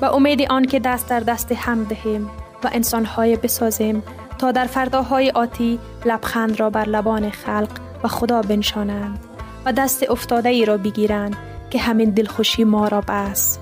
و 0.00 0.04
امید 0.04 0.42
آن 0.42 0.64
که 0.64 0.80
دست 0.80 1.08
در 1.08 1.20
دست 1.20 1.52
هم 1.52 1.84
دهیم 1.84 2.30
و 2.64 2.70
انسانهای 2.72 3.36
بسازیم 3.36 4.02
تا 4.38 4.52
در 4.52 4.64
فرداهای 4.64 5.30
آتی 5.30 5.78
لبخند 6.04 6.60
را 6.60 6.70
بر 6.70 6.84
لبان 6.84 7.30
خلق 7.30 7.70
و 8.02 8.08
خدا 8.08 8.42
بنشانند 8.42 9.18
و 9.64 9.72
دست 9.72 10.10
افتاده 10.10 10.48
ای 10.48 10.64
را 10.64 10.76
بگیرند 10.76 11.36
که 11.70 11.78
همین 11.78 12.10
دلخوشی 12.10 12.64
ما 12.64 12.88
را 12.88 13.00
بس. 13.00 13.58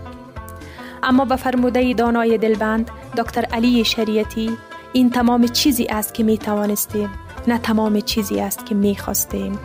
اما 1.03 1.25
به 1.25 1.37
فرموده 1.37 1.95
دانای 1.95 2.39
دلبند 2.39 2.91
دکتر 3.17 3.45
علی 3.45 3.85
شریعتی 3.85 4.57
این 4.93 5.11
تمام 5.11 5.47
چیزی 5.47 5.87
است 5.87 6.15
که 6.15 6.23
می 6.23 6.39
توانستیم 6.39 7.11
نه 7.49 7.59
تمام 7.59 8.01
چیزی 8.01 8.41
است 8.41 8.67
که 8.67 8.75
می 8.75 8.97
خواستیم. 8.97 9.59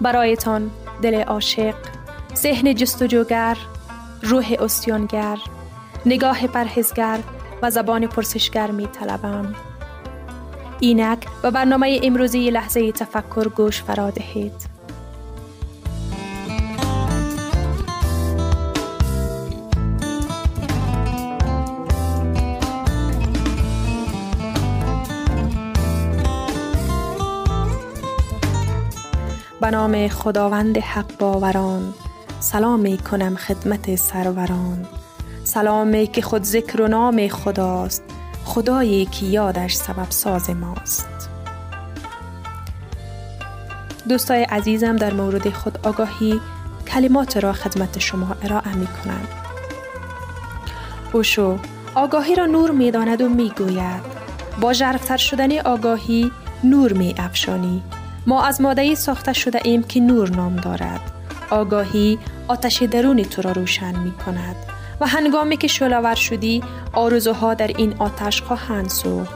برایتان 0.00 0.70
دل 1.02 1.22
عاشق، 1.22 1.74
ذهن 2.36 2.74
جستجوگر، 2.74 3.56
روح 4.22 4.54
استیانگر، 4.60 5.38
نگاه 6.06 6.46
پرهزگر 6.46 7.18
و 7.62 7.70
زبان 7.70 8.06
پرسشگر 8.06 8.70
می 8.70 8.86
طلبم. 8.86 9.54
اینک 10.80 11.26
و 11.42 11.50
برنامه 11.50 12.00
امروزی 12.02 12.50
لحظه 12.50 12.92
تفکر 12.92 13.48
گوش 13.48 13.82
فرا 13.82 14.10
دهید. 14.10 14.73
به 29.64 29.70
نام 29.70 30.08
خداوند 30.08 30.78
حق 30.78 31.18
باوران 31.18 31.94
سلام 32.40 32.80
می 32.80 32.98
کنم 32.98 33.36
خدمت 33.36 33.96
سروران. 33.96 34.86
سلامی 35.44 36.06
که 36.06 36.22
خود 36.22 36.42
ذکر 36.42 36.82
و 36.82 36.88
نام 36.88 37.28
خداست 37.28 38.02
خدایی 38.44 39.06
که 39.06 39.26
یادش 39.26 39.74
سبب 39.74 40.10
ساز 40.10 40.50
ماست. 40.50 41.30
دوستای 44.08 44.42
عزیزم 44.42 44.96
در 44.96 45.12
مورد 45.12 45.50
خود 45.50 45.78
آگاهی 45.82 46.40
کلمات 46.88 47.36
را 47.36 47.52
خدمت 47.52 47.98
شما 47.98 48.36
ارائه 48.42 48.74
می 48.74 48.86
کنند 48.86 49.28
اوشو 51.12 51.58
آگاهی 51.94 52.34
را 52.34 52.46
نور 52.46 52.70
می 52.70 52.90
داند 52.90 53.22
و 53.22 53.28
می 53.28 53.52
گوید. 53.58 54.02
با 54.60 54.72
جرفتر 54.72 55.16
شدن 55.16 55.58
آگاهی 55.58 56.32
نور 56.64 56.92
می 56.92 57.14
افشانی. 57.18 57.82
ما 58.26 58.44
از 58.44 58.60
ماده 58.60 58.94
ساخته 58.94 59.32
شده 59.32 59.60
ایم 59.64 59.82
که 59.82 60.00
نور 60.00 60.28
نام 60.30 60.56
دارد. 60.56 61.00
آگاهی 61.50 62.18
آتش 62.48 62.82
درونی 62.82 63.24
تو 63.24 63.42
را 63.42 63.52
روشن 63.52 63.98
می 63.98 64.12
کند 64.12 64.56
و 65.00 65.06
هنگامی 65.06 65.56
که 65.56 65.68
شلوور 65.68 66.14
شدی 66.14 66.62
آرزوها 66.92 67.54
در 67.54 67.66
این 67.66 67.94
آتش 67.98 68.42
خواهند 68.42 68.88
سوخت. 68.88 69.34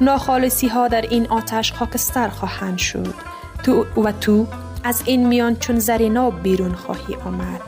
ناخالصی 0.00 0.68
ها 0.68 0.88
در 0.88 1.00
این 1.00 1.26
آتش 1.26 1.72
خاکستر 1.72 2.28
خواهند 2.28 2.78
شد. 2.78 3.14
تو 3.62 3.86
و 4.02 4.12
تو 4.12 4.46
از 4.84 5.02
این 5.06 5.26
میان 5.26 5.56
چون 5.56 5.78
زر 5.78 6.08
ناب 6.08 6.42
بیرون 6.42 6.74
خواهی 6.74 7.14
آمد. 7.14 7.60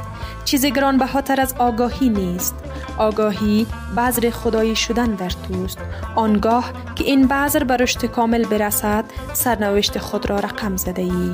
چیز 0.45 0.67
گران 0.67 0.99
بهاتر 0.99 1.41
از 1.41 1.55
آگاهی 1.59 2.09
نیست. 2.09 2.55
آگاهی 2.99 3.67
بذر 3.97 4.31
خدایی 4.31 4.77
شدن 4.77 5.15
در 5.15 5.31
توست. 5.31 5.79
آنگاه 6.15 6.73
که 6.95 7.05
این 7.05 7.29
بذر 7.29 7.65
به 7.65 7.77
رشد 7.77 8.07
کامل 8.07 8.45
برسد 8.45 9.05
سرنوشت 9.33 9.99
خود 9.99 10.31
را 10.31 10.39
رقم 10.39 10.77
زده 10.77 11.03
ای 11.03 11.33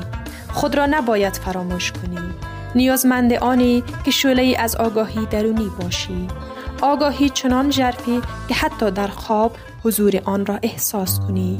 خود 0.53 0.75
را 0.75 0.85
نباید 0.85 1.33
فراموش 1.33 1.91
کنی. 1.91 2.19
نیازمند 2.75 3.33
آنی 3.33 3.83
که 4.03 4.11
شعله 4.11 4.55
از 4.59 4.75
آگاهی 4.75 5.25
درونی 5.25 5.71
باشی. 5.81 6.27
آگاهی 6.81 7.29
چنان 7.29 7.69
جرفی 7.69 8.21
که 8.47 8.55
حتی 8.55 8.91
در 8.91 9.07
خواب 9.07 9.55
حضور 9.83 10.21
آن 10.25 10.45
را 10.45 10.59
احساس 10.63 11.19
کنی. 11.19 11.59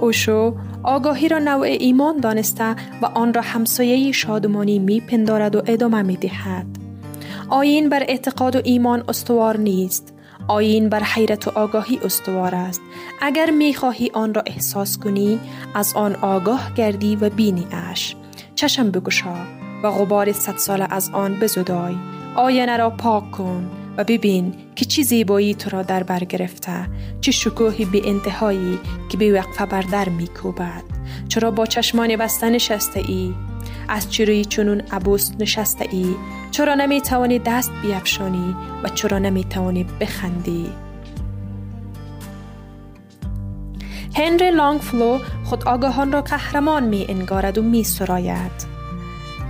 اوشو 0.00 0.54
آگاهی 0.82 1.28
را 1.28 1.38
نوع 1.38 1.66
ایمان 1.66 2.16
دانسته 2.16 2.76
و 3.02 3.06
آن 3.06 3.34
را 3.34 3.42
همسایه 3.42 4.12
شادمانی 4.12 4.78
می 4.78 5.00
پندارد 5.00 5.56
و 5.56 5.62
ادامه 5.66 6.02
می 6.02 6.16
دهد. 6.16 6.66
آین 7.48 7.88
بر 7.88 8.02
اعتقاد 8.02 8.56
و 8.56 8.60
ایمان 8.64 9.04
استوار 9.08 9.56
نیست. 9.56 10.14
آین 10.48 10.88
بر 10.88 11.02
حیرت 11.02 11.48
و 11.48 11.50
آگاهی 11.54 11.98
استوار 12.04 12.54
است. 12.54 12.80
اگر 13.20 13.50
می 13.50 13.74
خواهی 13.74 14.10
آن 14.14 14.34
را 14.34 14.42
احساس 14.46 14.98
کنی، 14.98 15.40
از 15.74 15.92
آن 15.94 16.16
آگاه 16.16 16.74
گردی 16.74 17.16
و 17.16 17.30
بینی 17.30 17.66
اش. 17.72 18.16
چشم 18.54 18.90
بگشا 18.90 19.34
و 19.82 19.90
غبار 19.90 20.32
صد 20.32 20.56
سال 20.56 20.86
از 20.90 21.10
آن 21.10 21.34
بزدای. 21.40 21.94
آینه 22.36 22.76
را 22.76 22.90
پاک 22.90 23.30
کن 23.30 23.70
و 24.00 24.04
ببین 24.04 24.54
که 24.76 24.84
چی 24.84 25.02
زیبایی 25.02 25.54
تو 25.54 25.70
را 25.70 25.82
در 25.82 26.02
بر 26.02 26.24
گرفته 26.24 26.88
چه 27.20 27.32
شکوهی 27.32 27.84
به 27.84 28.08
انتهایی 28.08 28.78
که 29.08 29.16
به 29.16 29.32
وقفه 29.32 29.66
بر 29.66 29.82
در 29.82 30.08
می 30.08 30.26
کوبد. 30.26 30.82
چرا 31.28 31.50
با 31.50 31.66
چشمان 31.66 32.16
بسته 32.16 32.50
نشسته 32.50 33.02
ای؟ 33.08 33.34
از 33.88 34.12
چی 34.12 34.44
چنون 34.44 34.82
عبوس 34.92 35.30
نشسته 35.38 35.88
ای؟ 35.90 36.14
چرا 36.50 36.74
نمی 36.74 37.00
توانی 37.00 37.38
دست 37.38 37.70
بیفشانی 37.82 38.56
و 38.82 38.88
چرا 38.88 39.18
نمی 39.18 39.44
توانی 39.44 39.86
بخندی؟ 40.00 40.66
هنری 44.14 44.50
لانگفلو 44.50 45.18
خود 45.44 45.68
آگاهان 45.68 46.12
را 46.12 46.22
قهرمان 46.22 46.84
می 46.84 47.06
انگارد 47.08 47.58
و 47.58 47.62
می 47.62 47.84
سراید. 47.84 48.70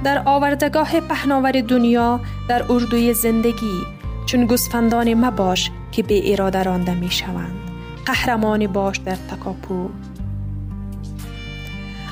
در 0.04 0.22
آوردگاه 0.26 1.00
پهناور 1.00 1.52
دنیا 1.52 2.20
در 2.48 2.72
اردوی 2.72 3.14
زندگی 3.14 3.99
چون 4.26 4.46
گسفندان 4.46 5.14
مباش 5.14 5.70
که 5.92 6.02
به 6.02 6.32
اراده 6.32 6.62
رانده 6.62 6.94
می 6.94 7.10
شوند. 7.10 7.56
قهرمان 8.06 8.66
باش 8.66 8.96
در 8.96 9.16
تکاپو. 9.16 9.88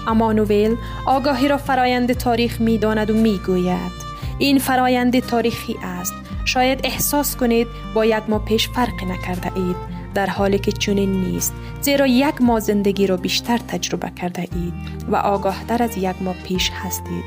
اما 0.06 0.32
نویل 0.32 0.76
آگاهی 1.06 1.48
را 1.48 1.56
فرایند 1.56 2.12
تاریخ 2.12 2.60
می 2.60 2.78
داند 2.78 3.10
و 3.10 3.14
می 3.14 3.40
گوید. 3.46 4.08
این 4.38 4.58
فرایند 4.58 5.18
تاریخی 5.20 5.76
است. 5.82 6.14
شاید 6.44 6.80
احساس 6.84 7.36
کنید 7.36 7.66
با 7.94 8.04
یک 8.04 8.22
ماه 8.28 8.44
پیش 8.44 8.68
فرق 8.68 9.04
نکرده 9.04 9.52
اید. 9.56 9.76
در 10.14 10.26
حالی 10.26 10.58
که 10.58 10.72
چنین 10.72 11.12
نیست 11.12 11.54
زیرا 11.80 12.06
یک 12.06 12.42
ماه 12.42 12.60
زندگی 12.60 13.06
را 13.06 13.16
بیشتر 13.16 13.58
تجربه 13.58 14.10
کرده 14.10 14.40
اید 14.40 14.74
و 15.08 15.16
آگاه 15.16 15.64
در 15.68 15.82
از 15.82 15.96
یک 15.96 16.22
ماه 16.22 16.34
پیش 16.44 16.70
هستید. 16.70 17.24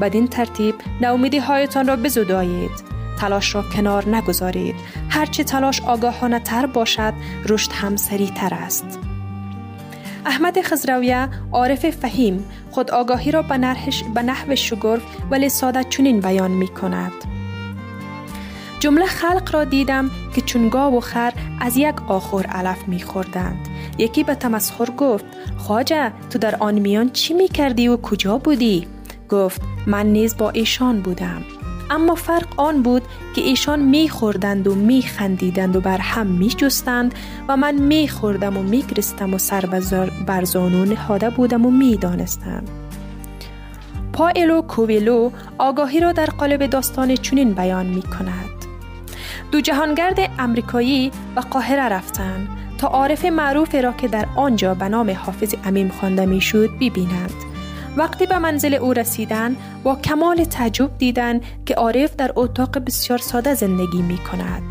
بدین 0.00 0.28
ترتیب 0.28 0.74
نومیدی 1.00 1.38
هایتان 1.38 1.86
را 1.86 1.96
بزدایید. 1.96 2.91
تلاش 3.20 3.54
را 3.54 3.62
کنار 3.62 4.16
نگذارید 4.16 4.74
هرچه 5.08 5.44
تلاش 5.44 5.80
آگاهانه 5.80 6.38
تر 6.38 6.66
باشد 6.66 7.14
رشد 7.48 7.72
هم 7.72 7.96
تر 7.96 8.54
است 8.54 8.98
احمد 10.26 10.62
خزرویه 10.62 11.28
عارف 11.52 11.90
فهیم 11.90 12.44
خود 12.70 12.90
آگاهی 12.90 13.30
را 13.30 13.42
به, 13.42 13.78
به 14.14 14.22
نحو 14.22 14.56
شگرف 14.56 15.02
ولی 15.30 15.48
ساده 15.48 15.84
چنین 15.84 16.20
بیان 16.20 16.50
می 16.50 16.68
کند. 16.68 17.12
جمله 18.80 19.06
خلق 19.06 19.50
را 19.52 19.64
دیدم 19.64 20.10
که 20.34 20.40
چونگا 20.40 20.90
و 20.90 21.00
خر 21.00 21.32
از 21.60 21.76
یک 21.76 22.02
آخور 22.08 22.46
علف 22.46 22.88
می 22.88 23.02
خوردند. 23.02 23.68
یکی 23.98 24.24
به 24.24 24.34
تمسخر 24.34 24.90
گفت 24.90 25.24
خواجه 25.56 26.12
تو 26.30 26.38
در 26.38 26.56
آن 26.56 26.78
میان 26.78 27.10
چی 27.10 27.34
می 27.34 27.48
کردی 27.48 27.88
و 27.88 27.96
کجا 27.96 28.38
بودی؟ 28.38 28.86
گفت 29.28 29.62
من 29.86 30.06
نیز 30.06 30.36
با 30.36 30.50
ایشان 30.50 31.00
بودم. 31.00 31.42
اما 31.92 32.14
فرق 32.14 32.46
آن 32.56 32.82
بود 32.82 33.02
که 33.34 33.40
ایشان 33.40 33.80
می 33.80 34.08
خوردند 34.08 34.66
و 34.66 34.74
می 34.74 35.02
خندیدند 35.02 35.76
و 35.76 35.80
بر 35.80 35.98
هم 35.98 36.26
می 36.26 36.48
جستند 36.48 37.14
و 37.48 37.56
من 37.56 37.74
می 37.74 38.08
خوردم 38.08 38.56
و 38.56 38.62
می 38.62 38.82
گرستم 38.82 39.34
و 39.34 39.38
سر 39.38 39.66
بر 40.26 40.44
زانو 40.44 40.84
نهاده 40.84 41.30
بودم 41.30 41.66
و 41.66 41.70
می 41.70 41.96
دانستم. 41.96 42.64
پایلو 44.12 44.62
کوویلو 44.62 45.30
آگاهی 45.58 46.00
را 46.00 46.12
در 46.12 46.26
قالب 46.26 46.66
داستان 46.66 47.16
چنین 47.16 47.52
بیان 47.52 47.86
می 47.86 48.02
کند. 48.02 48.50
دو 49.52 49.60
جهانگرد 49.60 50.18
امریکایی 50.38 51.10
و 51.36 51.40
قاهره 51.40 51.88
رفتند 51.88 52.48
تا 52.78 52.88
عارف 52.88 53.24
معروف 53.24 53.74
را 53.74 53.92
که 53.92 54.08
در 54.08 54.26
آنجا 54.36 54.74
به 54.74 54.88
نام 54.88 55.10
حافظ 55.10 55.54
امیم 55.64 55.88
خوانده 55.88 56.26
می‌شد 56.26 56.70
ببینند. 56.80 57.51
وقتی 57.96 58.26
به 58.26 58.38
منزل 58.38 58.74
او 58.74 58.92
رسیدن 58.92 59.56
با 59.84 59.96
کمال 59.96 60.44
تعجب 60.44 60.98
دیدند 60.98 61.42
که 61.66 61.74
عارف 61.74 62.16
در 62.16 62.32
اتاق 62.36 62.78
بسیار 62.78 63.18
ساده 63.18 63.54
زندگی 63.54 64.02
می 64.02 64.18
کند. 64.18 64.62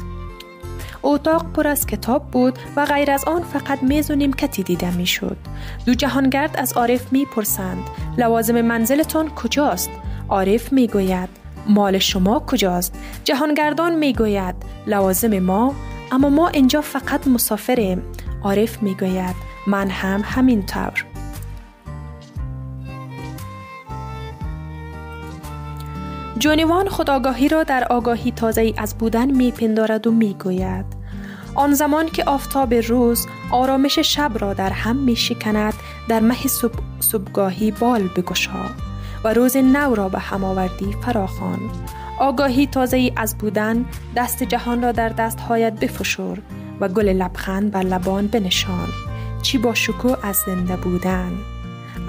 اتاق 1.03 1.53
پر 1.53 1.67
از 1.67 1.85
کتاب 1.87 2.31
بود 2.31 2.59
و 2.75 2.85
غیر 2.85 3.11
از 3.11 3.25
آن 3.25 3.43
فقط 3.43 3.83
میز 3.83 4.11
و 4.11 4.15
نیمکتی 4.15 4.63
دیده 4.63 4.97
می 4.97 5.05
شد. 5.05 5.37
دو 5.85 5.93
جهانگرد 5.93 6.55
از 6.57 6.73
عارف 6.73 7.13
می 7.13 7.25
پرسند 7.25 7.83
لوازم 8.17 8.61
منزلتان 8.61 9.29
کجاست؟ 9.29 9.89
عارف 10.29 10.73
می 10.73 10.87
گوید 10.87 11.29
مال 11.67 11.99
شما 11.99 12.39
کجاست؟ 12.39 12.95
جهانگردان 13.23 13.95
می 13.95 14.13
گوید 14.13 14.55
لوازم 14.87 15.39
ما 15.39 15.75
اما 16.11 16.29
ما 16.29 16.47
اینجا 16.47 16.81
فقط 16.81 17.27
مسافریم. 17.27 18.01
عارف 18.43 18.83
می 18.83 18.95
گوید 18.95 19.35
من 19.67 19.89
هم 19.89 20.21
همین 20.25 20.65
جونیوان 26.41 26.89
خداگاهی 26.89 27.47
را 27.47 27.63
در 27.63 27.83
آگاهی 27.89 28.31
تازه 28.31 28.73
از 28.77 28.97
بودن 28.97 29.31
می 29.31 29.51
پندارد 29.51 30.07
و 30.07 30.11
می 30.11 30.33
گوید. 30.33 30.85
آن 31.55 31.73
زمان 31.73 32.09
که 32.09 32.23
آفتاب 32.23 32.73
روز 32.73 33.27
آرامش 33.51 33.99
شب 33.99 34.31
را 34.39 34.53
در 34.53 34.69
هم 34.69 34.95
می 34.95 35.15
شکند 35.15 35.73
در 36.09 36.19
مه 36.19 36.47
صبح 36.47 36.79
صبحگاهی 36.99 37.71
بال 37.71 38.07
بگشا 38.07 38.65
و 39.23 39.33
روز 39.33 39.57
نو 39.57 39.95
را 39.95 40.09
به 40.09 40.19
هم 40.19 40.43
آوردی 40.43 40.95
فراخان 41.01 41.59
آگاهی 42.19 42.67
تازه 42.67 43.11
از 43.15 43.37
بودن 43.37 43.85
دست 44.15 44.43
جهان 44.43 44.81
را 44.81 44.91
در 44.91 45.09
دستهایت 45.09 45.73
بفشور 45.73 46.37
و 46.79 46.87
گل 46.87 47.09
لبخند 47.09 47.71
بر 47.71 47.83
لبان 47.83 48.27
بنشان. 48.27 48.89
چی 49.41 49.57
با 49.57 49.73
شکو 49.73 50.15
از 50.23 50.37
زنده 50.45 50.75
بودن! 50.75 51.31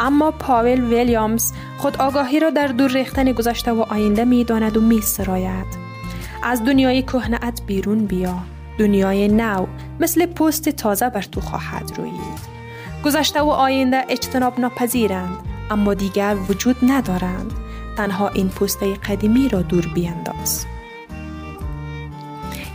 اما 0.00 0.30
پاول 0.30 0.80
ویلیامز 0.80 1.52
خود 1.78 1.96
آگاهی 1.96 2.40
را 2.40 2.50
در 2.50 2.66
دور 2.66 2.90
ریختن 2.90 3.32
گذشته 3.32 3.72
و 3.72 3.80
آینده 3.80 4.24
می 4.24 4.44
داند 4.44 4.76
و 4.76 4.80
می 4.80 5.00
سراید. 5.00 5.66
از 6.42 6.64
دنیای 6.64 7.02
کهنت 7.02 7.62
بیرون 7.66 8.06
بیا. 8.06 8.38
دنیای 8.78 9.28
نو 9.28 9.66
مثل 10.00 10.26
پوست 10.26 10.68
تازه 10.68 11.08
بر 11.08 11.22
تو 11.22 11.40
خواهد 11.40 11.92
روید. 11.96 12.52
گذشته 13.04 13.40
و 13.40 13.48
آینده 13.48 14.04
اجتناب 14.08 14.60
ناپذیرند 14.60 15.36
اما 15.70 15.94
دیگر 15.94 16.36
وجود 16.48 16.76
ندارند. 16.82 17.52
تنها 17.96 18.28
این 18.28 18.48
پوسته 18.48 18.94
قدیمی 18.94 19.48
را 19.48 19.62
دور 19.62 19.86
بینداز. 19.94 20.66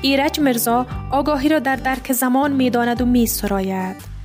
ایرج 0.01 0.39
مرزا 0.39 0.85
آگاهی 1.11 1.49
را 1.49 1.59
در 1.59 1.75
درک 1.75 2.13
زمان 2.13 2.51
می 2.51 2.69
داند 2.69 3.01
و 3.01 3.05
می 3.05 3.27
سراید 3.27 4.16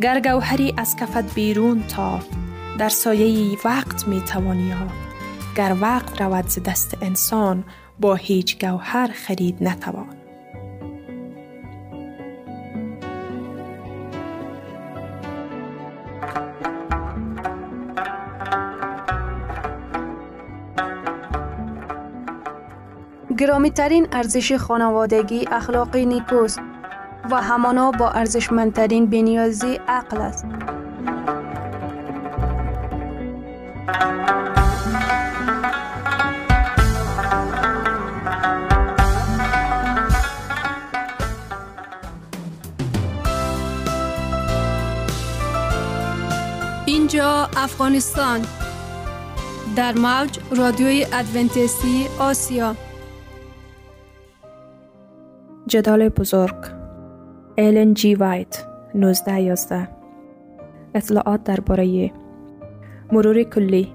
گر 0.00 0.20
گوهری 0.20 0.74
از 0.76 0.96
کفت 0.96 1.34
بیرون 1.34 1.82
تا 1.82 2.20
در 2.78 2.88
سایه 2.88 3.58
وقت 3.64 4.08
می 4.08 4.20
توانی 4.20 4.74
گر 5.56 5.76
وقت 5.80 6.20
رود 6.20 6.48
ز 6.48 6.58
دست 6.62 6.96
انسان 7.02 7.64
با 8.00 8.14
هیچ 8.14 8.64
گوهر 8.64 9.10
خرید 9.14 9.56
نتوان. 9.60 10.16
گرامی 23.38 23.70
ترین 23.70 24.08
ارزش 24.12 24.52
خانوادگی 24.52 25.48
اخلاقی 25.50 26.06
نیکوست. 26.06 26.60
و 27.30 27.42
همانا 27.42 27.90
با 27.90 28.10
ارزشمندترین 28.10 29.06
بنیازی 29.06 29.80
عقل 29.88 30.20
است. 30.20 30.46
اینجا 46.86 47.48
افغانستان. 47.56 48.40
در 49.76 49.92
موج 49.92 50.38
رادیوی 50.56 51.06
ادونتیستی 51.12 52.06
آسیا. 52.18 52.76
جدال 55.66 56.08
بزرگ. 56.08 56.81
ایلن 57.56 57.94
جی 57.94 58.14
وایت 58.14 58.64
1911 58.94 59.88
اطلاعات 60.94 61.44
درباره 61.44 62.10
مرور 63.12 63.42
کلی. 63.42 63.88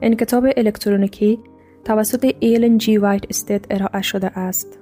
این 0.00 0.16
کتاب 0.16 0.44
الکترونیکی 0.56 1.38
توسط 1.84 2.34
ایلن 2.40 2.78
جی 2.78 2.96
وایت 2.96 3.22
استیت 3.30 3.64
ارائه 3.70 4.02
شده 4.02 4.38
است. 4.38 4.78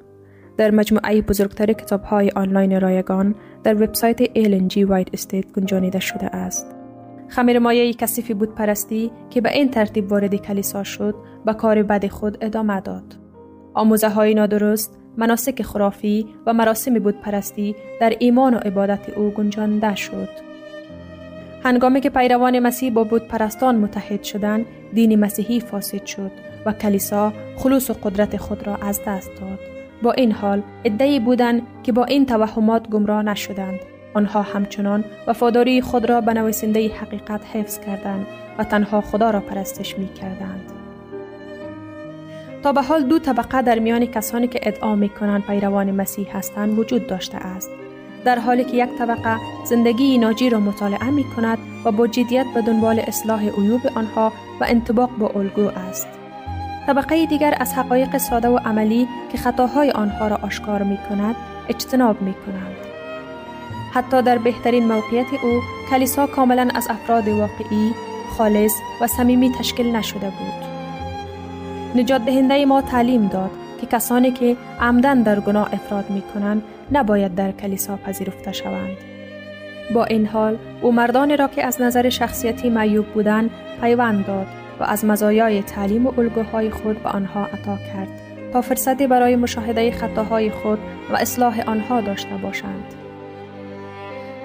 در 0.56 0.70
مجموعه 0.70 1.22
بزرگتر 1.22 1.72
کتاب 1.72 2.02
های 2.02 2.30
آنلاین 2.30 2.80
رایگان 2.80 3.34
در 3.64 3.82
وبسایت 3.82 4.20
ایلن 4.32 4.68
جی 4.68 4.84
وایت 4.84 5.08
استیت 5.12 5.52
گنجانیده 5.52 6.00
شده 6.00 6.26
است. 6.36 6.74
خمیر 7.28 7.58
مایه 7.58 7.94
کثیفی 7.94 8.34
بود 8.34 8.54
پرستی 8.54 9.10
که 9.30 9.40
به 9.40 9.52
این 9.52 9.70
ترتیب 9.70 10.12
وارد 10.12 10.34
کلیسا 10.34 10.82
شد 10.82 11.14
و 11.46 11.52
کار 11.52 11.82
بد 11.82 12.06
خود 12.06 12.38
ادامه 12.40 12.80
داد. 12.80 13.16
آموزه 13.74 14.08
های 14.08 14.34
نادرست 14.34 14.99
مناسک 15.16 15.62
خرافی 15.62 16.26
و 16.46 16.52
مراسم 16.52 16.94
بود 16.94 17.20
پرستی 17.20 17.76
در 18.00 18.12
ایمان 18.18 18.54
و 18.54 18.58
عبادت 18.58 19.08
او 19.08 19.30
گنجانده 19.30 19.94
شد. 19.94 20.28
هنگامی 21.64 22.00
که 22.00 22.10
پیروان 22.10 22.58
مسیح 22.58 22.92
با 22.92 23.04
بود 23.04 23.28
پرستان 23.28 23.76
متحد 23.76 24.22
شدند، 24.22 24.66
دین 24.94 25.20
مسیحی 25.20 25.60
فاسد 25.60 26.04
شد 26.04 26.30
و 26.66 26.72
کلیسا 26.72 27.32
خلوص 27.56 27.90
و 27.90 27.94
قدرت 28.02 28.36
خود 28.36 28.66
را 28.66 28.76
از 28.76 29.00
دست 29.06 29.30
داد. 29.40 29.58
با 30.02 30.12
این 30.12 30.32
حال 30.32 30.62
ادعی 30.84 31.20
بودند 31.20 31.62
که 31.82 31.92
با 31.92 32.04
این 32.04 32.26
توهمات 32.26 32.88
گمراه 32.88 33.22
نشدند 33.22 33.80
آنها 34.14 34.42
همچنان 34.42 35.04
وفاداری 35.26 35.80
خود 35.80 36.10
را 36.10 36.20
به 36.20 36.34
نویسنده 36.34 36.88
حقیقت 36.88 37.40
حفظ 37.52 37.80
کردند 37.80 38.26
و 38.58 38.64
تنها 38.64 39.00
خدا 39.00 39.30
را 39.30 39.40
پرستش 39.40 39.98
می 39.98 40.08
کردند. 40.08 40.79
تا 42.62 42.72
به 42.72 42.82
حال 42.82 43.02
دو 43.02 43.18
طبقه 43.18 43.62
در 43.62 43.78
میان 43.78 44.06
کسانی 44.06 44.48
که 44.48 44.60
ادعا 44.62 44.94
می 44.94 45.08
کنند 45.08 45.46
پیروان 45.46 45.90
مسیح 45.90 46.36
هستند 46.36 46.78
وجود 46.78 47.06
داشته 47.06 47.38
است. 47.38 47.70
در 48.24 48.38
حالی 48.38 48.64
که 48.64 48.76
یک 48.76 48.88
طبقه 48.98 49.36
زندگی 49.64 50.18
ناجی 50.18 50.50
را 50.50 50.60
مطالعه 50.60 51.10
می 51.10 51.24
کند 51.36 51.58
و 51.84 51.92
با 51.92 52.06
جدیت 52.06 52.46
به 52.54 52.62
دنبال 52.62 53.00
اصلاح 53.00 53.48
عیوب 53.48 53.80
آنها 53.94 54.32
و 54.60 54.64
انطباق 54.68 55.10
با 55.18 55.28
الگو 55.28 55.70
است. 55.88 56.06
طبقه 56.86 57.26
دیگر 57.26 57.54
از 57.60 57.72
حقایق 57.72 58.18
ساده 58.18 58.48
و 58.48 58.56
عملی 58.56 59.08
که 59.32 59.38
خطاهای 59.38 59.90
آنها 59.90 60.28
را 60.28 60.36
آشکار 60.42 60.82
می 60.82 60.98
کند 61.08 61.36
اجتناب 61.68 62.22
می 62.22 62.34
کنند. 62.34 62.76
حتی 63.94 64.22
در 64.22 64.38
بهترین 64.38 64.86
موقعیت 64.92 65.26
او 65.42 65.60
کلیسا 65.90 66.26
کاملا 66.26 66.68
از 66.74 66.88
افراد 66.90 67.28
واقعی، 67.28 67.94
خالص 68.38 68.72
و 69.00 69.06
صمیمی 69.06 69.52
تشکیل 69.52 69.96
نشده 69.96 70.26
بود. 70.26 70.69
نجات 71.94 72.24
دهنده 72.24 72.64
ما 72.64 72.82
تعلیم 72.82 73.28
داد 73.28 73.50
که 73.80 73.86
کسانی 73.86 74.30
که 74.30 74.56
عمدن 74.80 75.22
در 75.22 75.40
گناه 75.40 75.68
افراد 75.74 76.10
می 76.10 76.22
کنند 76.34 76.62
نباید 76.92 77.34
در 77.34 77.52
کلیسا 77.52 77.96
پذیرفته 77.96 78.52
شوند. 78.52 78.96
با 79.94 80.04
این 80.04 80.26
حال 80.26 80.58
او 80.82 80.92
مردانی 80.92 81.36
را 81.36 81.48
که 81.48 81.66
از 81.66 81.80
نظر 81.80 82.08
شخصیتی 82.08 82.70
معیوب 82.70 83.06
بودند 83.06 83.50
پیوند 83.80 84.26
داد 84.26 84.46
و 84.80 84.84
از 84.84 85.04
مزایای 85.04 85.62
تعلیم 85.62 86.06
و 86.06 86.12
الگوهای 86.18 86.70
خود 86.70 87.02
به 87.02 87.08
آنها 87.08 87.44
عطا 87.44 87.76
کرد 87.76 88.08
تا 88.52 88.60
فرصتی 88.60 89.06
برای 89.06 89.36
مشاهده 89.36 89.90
خطاهای 89.90 90.50
خود 90.50 90.78
و 91.12 91.16
اصلاح 91.16 91.60
آنها 91.66 92.00
داشته 92.00 92.34
باشند. 92.42 92.84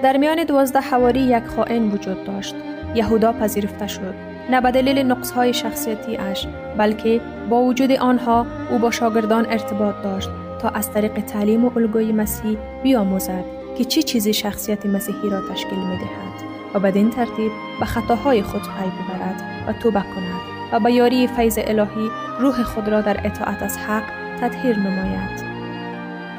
در 0.02 0.16
میان 0.16 0.44
دوازده 0.44 0.80
حواری 0.80 1.20
یک 1.20 1.44
خائن 1.44 1.90
وجود 1.90 2.24
داشت. 2.24 2.54
یهودا 2.94 3.32
پذیرفته 3.32 3.86
شد. 3.86 4.25
نه 4.50 4.60
به 4.60 4.70
دلیل 4.70 4.98
نقصهای 4.98 5.54
شخصیتی 5.54 6.16
اش 6.16 6.46
بلکه 6.78 7.20
با 7.50 7.62
وجود 7.62 7.92
آنها 7.92 8.46
او 8.70 8.78
با 8.78 8.90
شاگردان 8.90 9.46
ارتباط 9.46 9.94
داشت 10.02 10.30
تا 10.62 10.68
از 10.68 10.92
طریق 10.92 11.20
تعلیم 11.20 11.64
و 11.64 11.70
الگوی 11.76 12.12
مسیح 12.12 12.58
بیاموزد 12.82 13.44
که 13.78 13.84
چی 13.84 14.02
چیزی 14.02 14.34
شخصیت 14.34 14.86
مسیحی 14.86 15.30
را 15.30 15.40
تشکیل 15.48 15.78
می 15.78 15.96
دهد 15.96 16.46
و 16.74 16.80
بدین 16.80 17.10
ترتیب 17.10 17.52
به 17.80 17.86
خطاهای 17.86 18.42
خود 18.42 18.62
پی 18.62 18.90
ببرد 18.90 19.42
و 19.68 19.72
توبه 19.72 20.00
کند 20.00 20.40
و 20.72 20.80
با 20.80 20.90
یاری 20.90 21.26
فیض 21.26 21.58
الهی 21.62 22.10
روح 22.40 22.62
خود 22.62 22.88
را 22.88 23.00
در 23.00 23.26
اطاعت 23.26 23.62
از 23.62 23.78
حق 23.78 24.02
تطهیر 24.40 24.76
نماید 24.76 25.46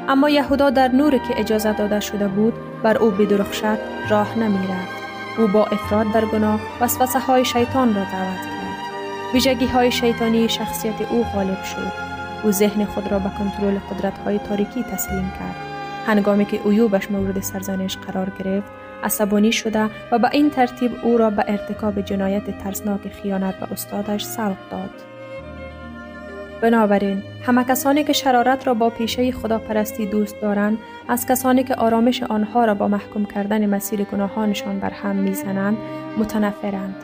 اما 0.08 0.30
یهودا 0.30 0.70
در 0.70 0.88
نوری 0.88 1.20
که 1.20 1.39
اجازه 1.39 1.74
داده 1.74 2.00
شده 2.00 2.28
بود 2.28 2.54
بر 2.84 2.98
او 2.98 3.12
بدرخشد 3.12 3.78
راه 4.10 4.39
نمی 4.39 4.67
رفت. 4.67 4.96
او 5.38 5.47
با 5.47 5.65
افراد 5.65 6.12
در 6.12 6.26
گناه 6.26 6.60
وسوسه 6.82 7.19
های 7.19 7.45
شیطان 7.45 7.95
را 7.95 8.04
دعوت 8.04 8.41
کرد. 8.45 9.34
ویژگی 9.34 9.65
های 9.65 9.91
شیطانی 9.91 10.50
شخصیت 10.50 11.02
او 11.02 11.23
غالب 11.23 11.63
شد. 11.63 11.91
او 12.43 12.52
ذهن 12.52 12.86
خود 12.86 13.12
را 13.12 13.19
به 13.19 13.30
کنترل 13.30 13.80
قدرت 13.80 14.17
های 14.17 14.39
تاریکی 14.39 14.84
تسلیم 14.84 15.32
کرد. 15.39 15.56
هنگامی 16.08 16.45
که 16.45 16.60
ایوبش 16.65 17.12
مورد 17.12 17.39
سرزنش 17.39 17.97
قرار 17.97 18.32
گرفت، 18.39 18.71
عصبانی 19.04 19.52
شده 19.52 19.89
و 20.12 20.19
به 20.19 20.30
این 20.34 20.50
ترتیب 20.50 20.91
او 21.04 21.17
را 21.17 21.30
به 21.30 21.45
ارتکاب 21.47 22.02
جنایت 22.02 22.63
ترسناک 22.63 23.02
خیانت 23.21 23.60
به 23.60 23.71
استادش 23.71 24.23
سوق 24.23 24.58
داد. 24.71 25.16
بنابراین 26.62 27.24
همه 27.46 27.63
کسانی 27.63 28.04
که 28.04 28.13
شرارت 28.13 28.67
را 28.67 28.74
با 28.74 28.89
پیشه 28.89 29.32
خدا 29.32 29.60
پرستی 29.60 30.06
دوست 30.06 30.41
دارند 30.41 30.78
از 31.08 31.26
کسانی 31.26 31.63
که 31.63 31.76
آرامش 31.76 32.24
آنها 32.24 32.65
را 32.65 32.74
با 32.74 32.88
محکوم 32.88 33.26
کردن 33.26 33.65
مسیر 33.65 34.04
گناهانشان 34.04 34.80
بر 34.80 34.89
هم 34.89 35.15
می‌زنند 35.15 35.78
متنفرند 36.17 36.96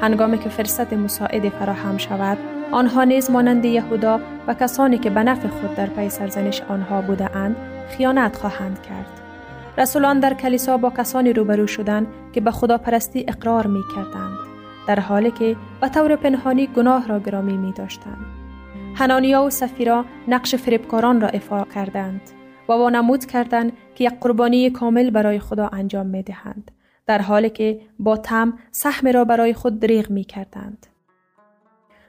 هنگامی 0.00 0.38
که 0.38 0.48
فرصت 0.48 0.92
مساعد 0.92 1.48
فراهم 1.48 1.98
شود 1.98 2.38
آنها 2.70 3.04
نیز 3.04 3.30
مانند 3.30 3.64
یهودا 3.64 4.20
و 4.46 4.54
کسانی 4.54 4.98
که 4.98 5.10
به 5.10 5.22
نفع 5.22 5.48
خود 5.48 5.74
در 5.74 5.86
پی 5.86 6.08
سرزنش 6.08 6.62
آنها 6.68 7.00
بوده 7.02 7.36
اند 7.36 7.56
خیانت 7.88 8.36
خواهند 8.36 8.82
کرد 8.82 9.20
رسولان 9.78 10.20
در 10.20 10.34
کلیسا 10.34 10.76
با 10.76 10.90
کسانی 10.90 11.32
روبرو 11.32 11.66
شدند 11.66 12.06
که 12.32 12.40
به 12.40 12.50
خدا 12.50 12.78
پرستی 12.78 13.24
اقرار 13.28 13.66
می 13.66 13.82
کردند 13.96 14.38
در 14.86 15.00
حالی 15.00 15.30
که 15.30 15.56
به 15.80 15.88
طور 15.88 16.16
پنهانی 16.16 16.66
گناه 16.66 17.08
را 17.08 17.18
گرامی 17.18 17.56
می 17.56 17.72
داشتند. 17.72 18.35
هنانیا 18.98 19.42
و 19.42 19.50
سفیرا 19.50 20.04
نقش 20.28 20.54
فریبکاران 20.54 21.20
را 21.20 21.28
افا 21.28 21.64
کردند 21.64 22.20
و 22.68 22.72
وانمود 22.72 23.24
کردند 23.24 23.72
که 23.94 24.04
یک 24.04 24.12
قربانی 24.20 24.70
کامل 24.70 25.10
برای 25.10 25.38
خدا 25.38 25.68
انجام 25.68 26.06
می 26.06 26.22
دهند 26.22 26.70
در 27.06 27.22
حالی 27.22 27.50
که 27.50 27.80
با 27.98 28.16
تم 28.16 28.58
سهم 28.70 29.08
را 29.08 29.24
برای 29.24 29.54
خود 29.54 29.80
دریغ 29.80 30.10
می 30.10 30.24
کردند. 30.24 30.86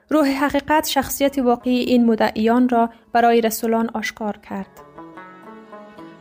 روح 0.10 0.28
حقیقت 0.28 0.88
شخصیت 0.88 1.40
واقعی 1.40 1.80
این 1.80 2.06
مدعیان 2.06 2.70
را 2.70 2.90
برای 3.14 3.42
رسولان 3.42 3.90
آشکار 3.94 4.38
کرد 4.38 4.82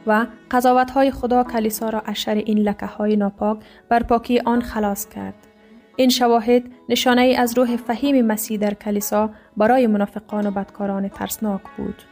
و 0.06 0.26
قضاوت 0.50 0.90
های 0.90 1.10
خدا 1.10 1.44
کلیسا 1.44 1.88
را 1.90 2.00
اشر 2.00 2.34
این 2.34 2.58
لکه 2.58 2.86
های 2.86 3.16
ناپاک 3.16 3.58
بر 3.88 4.02
پاکی 4.02 4.38
آن 4.40 4.60
خلاص 4.60 5.08
کرد. 5.08 5.45
این 5.96 6.10
شواهد 6.10 6.62
نشانه 6.88 7.22
ای 7.22 7.36
از 7.36 7.58
روح 7.58 7.76
فهیم 7.76 8.26
مسیح 8.26 8.58
در 8.58 8.74
کلیسا 8.74 9.30
برای 9.56 9.86
منافقان 9.86 10.46
و 10.46 10.50
بدکاران 10.50 11.08
ترسناک 11.08 11.60
بود. 11.76 12.02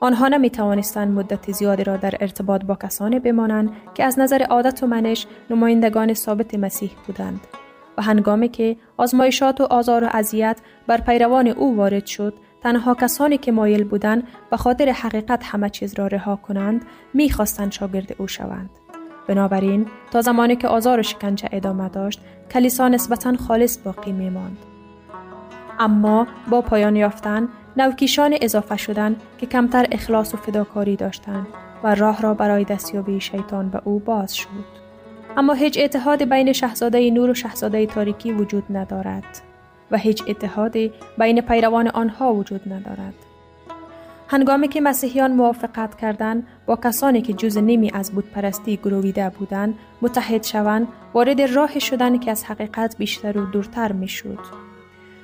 آنها 0.00 0.28
نمی 0.28 0.50
توانستند 0.50 1.18
مدت 1.18 1.52
زیادی 1.52 1.84
را 1.84 1.96
در 1.96 2.14
ارتباط 2.20 2.64
با 2.64 2.74
کسانی 2.74 3.18
بمانند 3.18 3.70
که 3.94 4.04
از 4.04 4.18
نظر 4.18 4.42
عادت 4.42 4.82
و 4.82 4.86
منش 4.86 5.26
نمایندگان 5.50 6.14
ثابت 6.14 6.54
مسیح 6.54 6.90
بودند 7.06 7.40
و 7.98 8.02
هنگامی 8.02 8.48
که 8.48 8.76
آزمایشات 8.96 9.60
و 9.60 9.64
آزار 9.64 10.04
و 10.04 10.08
اذیت 10.10 10.58
بر 10.86 11.00
پیروان 11.00 11.48
او 11.48 11.76
وارد 11.76 12.06
شد 12.06 12.34
تنها 12.62 12.94
کسانی 12.94 13.38
که 13.38 13.52
مایل 13.52 13.84
بودند 13.84 14.28
به 14.50 14.56
خاطر 14.56 14.88
حقیقت 14.88 15.44
همه 15.44 15.70
چیز 15.70 15.98
را 15.98 16.06
رها 16.06 16.36
کنند 16.36 16.84
می‌خواستند 17.14 17.72
شاگرد 17.72 18.14
او 18.18 18.26
شوند 18.26 18.70
بنابراین 19.26 19.86
تا 20.10 20.20
زمانی 20.20 20.56
که 20.56 20.68
آزار 20.68 21.00
و 21.00 21.02
شکنجه 21.02 21.48
ادامه 21.52 21.88
داشت 21.88 22.20
کلیسا 22.50 22.88
نسبتا 22.88 23.36
خالص 23.36 23.78
باقی 23.78 24.12
میماند. 24.12 24.58
اما 25.78 26.26
با 26.50 26.60
پایان 26.60 26.96
یافتن 26.96 27.48
نوکیشان 27.76 28.36
اضافه 28.40 28.76
شدند 28.76 29.22
که 29.38 29.46
کمتر 29.46 29.86
اخلاص 29.92 30.34
و 30.34 30.36
فداکاری 30.36 30.96
داشتند 30.96 31.46
و 31.84 31.94
راه 31.94 32.22
را 32.22 32.34
برای 32.34 32.64
دستیابی 32.64 33.20
شیطان 33.20 33.68
به 33.68 33.80
او 33.84 33.98
باز 33.98 34.36
شد. 34.36 34.76
اما 35.36 35.52
هیچ 35.52 35.78
اتحاد 35.82 36.22
بین 36.22 36.52
شهزاده 36.52 37.10
نور 37.10 37.30
و 37.30 37.34
شهزاده 37.34 37.86
تاریکی 37.86 38.32
وجود 38.32 38.64
ندارد 38.70 39.42
و 39.90 39.98
هیچ 39.98 40.22
اتحادی 40.28 40.92
بین 41.18 41.40
پیروان 41.40 41.88
آنها 41.88 42.34
وجود 42.34 42.72
ندارد. 42.72 43.25
هنگامی 44.28 44.68
که 44.68 44.80
مسیحیان 44.80 45.32
موافقت 45.32 45.94
کردند 45.94 46.46
با 46.66 46.76
کسانی 46.76 47.22
که 47.22 47.32
جز 47.32 47.56
نیمی 47.58 47.90
از 47.94 48.12
بودپرستی 48.12 48.76
گرویده 48.76 49.30
بودند 49.38 49.74
متحد 50.02 50.42
شوند 50.42 50.88
وارد 51.14 51.40
راه 51.40 51.78
شدن 51.78 52.18
که 52.18 52.30
از 52.30 52.44
حقیقت 52.44 52.96
بیشتر 52.98 53.38
و 53.38 53.46
دورتر 53.46 53.92
می‌شد. 53.92 54.38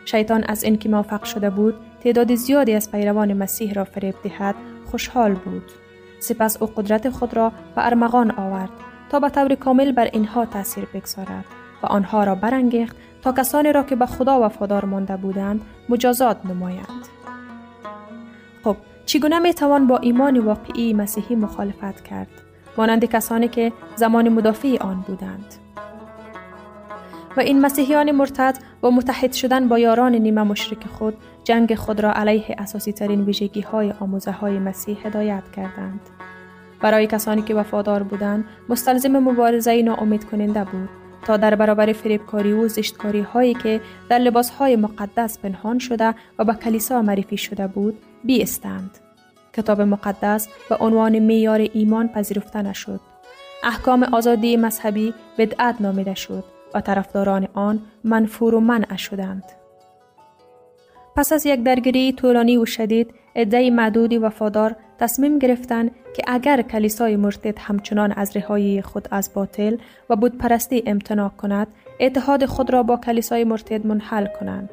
شیطان 0.04 0.44
از 0.48 0.64
اینکه 0.64 0.88
موفق 0.88 1.24
شده 1.24 1.50
بود 1.50 1.74
تعداد 2.04 2.34
زیادی 2.34 2.74
از 2.74 2.90
پیروان 2.90 3.32
مسیح 3.32 3.72
را 3.72 3.84
فریب 3.84 4.14
دهد 4.22 4.54
خوشحال 4.90 5.34
بود. 5.34 5.64
سپس 6.20 6.62
او 6.62 6.68
قدرت 6.76 7.10
خود 7.10 7.36
را 7.36 7.52
به 7.76 7.86
ارمغان 7.86 8.30
آورد 8.30 8.70
تا 9.10 9.20
به 9.20 9.28
طور 9.28 9.54
کامل 9.54 9.92
بر 9.92 10.08
اینها 10.12 10.46
تاثیر 10.46 10.84
بگذارد 10.94 11.44
و 11.82 11.86
آنها 11.86 12.24
را 12.24 12.34
برانگیخت 12.34 12.96
تا 13.22 13.32
کسانی 13.32 13.72
را 13.72 13.82
که 13.82 13.96
به 13.96 14.06
خدا 14.06 14.40
وفادار 14.40 14.84
مانده 14.84 15.16
بودند 15.16 15.60
مجازات 15.88 16.46
نمایند. 16.46 17.21
چگونه 19.12 19.38
می 19.38 19.54
توان 19.54 19.86
با 19.86 19.98
ایمان 19.98 20.38
واقعی 20.38 20.92
مسیحی 20.92 21.36
مخالفت 21.36 22.04
کرد 22.04 22.28
مانند 22.78 23.04
کسانی 23.04 23.48
که 23.48 23.72
زمان 23.96 24.28
مدافع 24.28 24.76
آن 24.80 25.04
بودند 25.06 25.54
و 27.36 27.40
این 27.40 27.60
مسیحیان 27.60 28.10
مرتد 28.10 28.58
با 28.80 28.90
متحد 28.90 29.32
شدن 29.32 29.68
با 29.68 29.78
یاران 29.78 30.14
نیمه 30.14 30.42
مشرک 30.42 30.86
خود 30.86 31.16
جنگ 31.44 31.74
خود 31.74 32.00
را 32.00 32.12
علیه 32.12 32.56
اساسی 32.58 32.92
ترین 32.92 33.24
ویژگی 33.24 33.60
های 33.60 33.92
آموزه 34.00 34.30
های 34.30 34.58
مسیح 34.58 35.06
هدایت 35.06 35.42
کردند. 35.56 36.00
برای 36.80 37.06
کسانی 37.06 37.42
که 37.42 37.54
وفادار 37.54 38.02
بودند 38.02 38.44
مستلزم 38.68 39.18
مبارزه 39.18 39.82
ناامید 39.82 40.24
کننده 40.24 40.64
بود 40.64 40.88
تا 41.26 41.36
در 41.36 41.54
برابر 41.54 41.92
فریبکاری 41.92 42.52
و 42.52 42.68
زشتکاری 42.68 43.20
هایی 43.20 43.54
که 43.54 43.80
در 44.08 44.18
لباس 44.18 44.50
های 44.50 44.76
مقدس 44.76 45.38
پنهان 45.38 45.78
شده 45.78 46.14
و 46.38 46.44
به 46.44 46.54
کلیسا 46.54 47.02
معرفی 47.02 47.36
شده 47.36 47.66
بود 47.66 47.98
بیستند. 48.24 49.01
کتاب 49.52 49.80
مقدس 49.80 50.48
به 50.68 50.76
عنوان 50.76 51.18
میار 51.18 51.68
ایمان 51.72 52.08
پذیرفته 52.08 52.62
نشد. 52.62 53.00
احکام 53.64 54.02
آزادی 54.02 54.56
مذهبی 54.56 55.14
بدعت 55.38 55.80
نامیده 55.80 56.14
شد 56.14 56.44
و 56.74 56.80
طرفداران 56.80 57.48
آن 57.54 57.80
منفور 58.04 58.54
و 58.54 58.60
منع 58.60 58.96
شدند. 58.96 59.44
پس 61.16 61.32
از 61.32 61.46
یک 61.46 61.62
درگیری 61.62 62.12
طولانی 62.12 62.56
و 62.56 62.64
شدید 62.64 63.14
عده 63.36 63.70
معدودی 63.70 64.18
وفادار 64.18 64.76
تصمیم 65.00 65.38
گرفتند 65.38 65.90
که 66.16 66.22
اگر 66.26 66.62
کلیسای 66.62 67.16
مرتد 67.16 67.58
همچنان 67.58 68.12
از 68.12 68.36
رهایی 68.36 68.82
خود 68.82 69.08
از 69.10 69.30
باطل 69.34 69.76
و 70.10 70.16
بودپرستی 70.16 70.82
امتناع 70.86 71.28
کند 71.28 71.66
اتحاد 72.00 72.46
خود 72.46 72.72
را 72.72 72.82
با 72.82 72.96
کلیسای 72.96 73.44
مرتد 73.44 73.86
منحل 73.86 74.26
کنند 74.26 74.70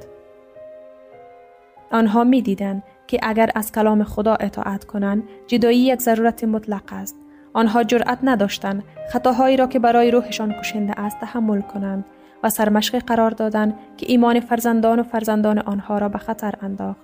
آنها 1.91 2.23
می 2.23 2.41
دیدن 2.41 2.83
که 3.09 3.19
اگر 3.23 3.49
از 3.55 3.71
کلام 3.71 4.03
خدا 4.03 4.35
اطاعت 4.39 4.83
کنند 4.85 5.23
جدایی 5.47 5.79
یک 5.79 5.99
ضرورت 5.99 6.43
مطلق 6.43 6.83
است. 6.91 7.15
آنها 7.53 7.83
جرأت 7.83 8.19
نداشتند 8.23 8.83
خطاهایی 9.11 9.57
را 9.57 9.67
که 9.67 9.79
برای 9.79 10.11
روحشان 10.11 10.53
کشنده 10.53 10.99
است 10.99 11.19
تحمل 11.19 11.61
کنند 11.61 12.05
و 12.43 12.49
سرمشق 12.49 12.99
قرار 12.99 13.31
دادند 13.31 13.73
که 13.97 14.05
ایمان 14.09 14.39
فرزندان 14.39 14.99
و 14.99 15.03
فرزندان 15.03 15.59
آنها 15.59 15.97
را 15.97 16.09
به 16.09 16.17
خطر 16.17 16.53
انداخت. 16.61 16.99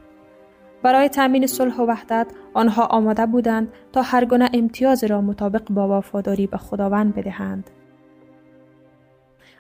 برای 0.83 1.09
تأمین 1.09 1.47
صلح 1.47 1.75
و 1.75 1.85
وحدت 1.85 2.27
آنها 2.53 2.85
آماده 2.85 3.25
بودند 3.25 3.67
تا 3.93 4.01
هر 4.01 4.25
گونه 4.25 4.49
امتیاز 4.53 5.03
را 5.03 5.21
مطابق 5.21 5.63
با 5.69 5.97
وفاداری 5.97 6.47
به 6.47 6.57
خداوند 6.57 7.15
بدهند. 7.15 7.69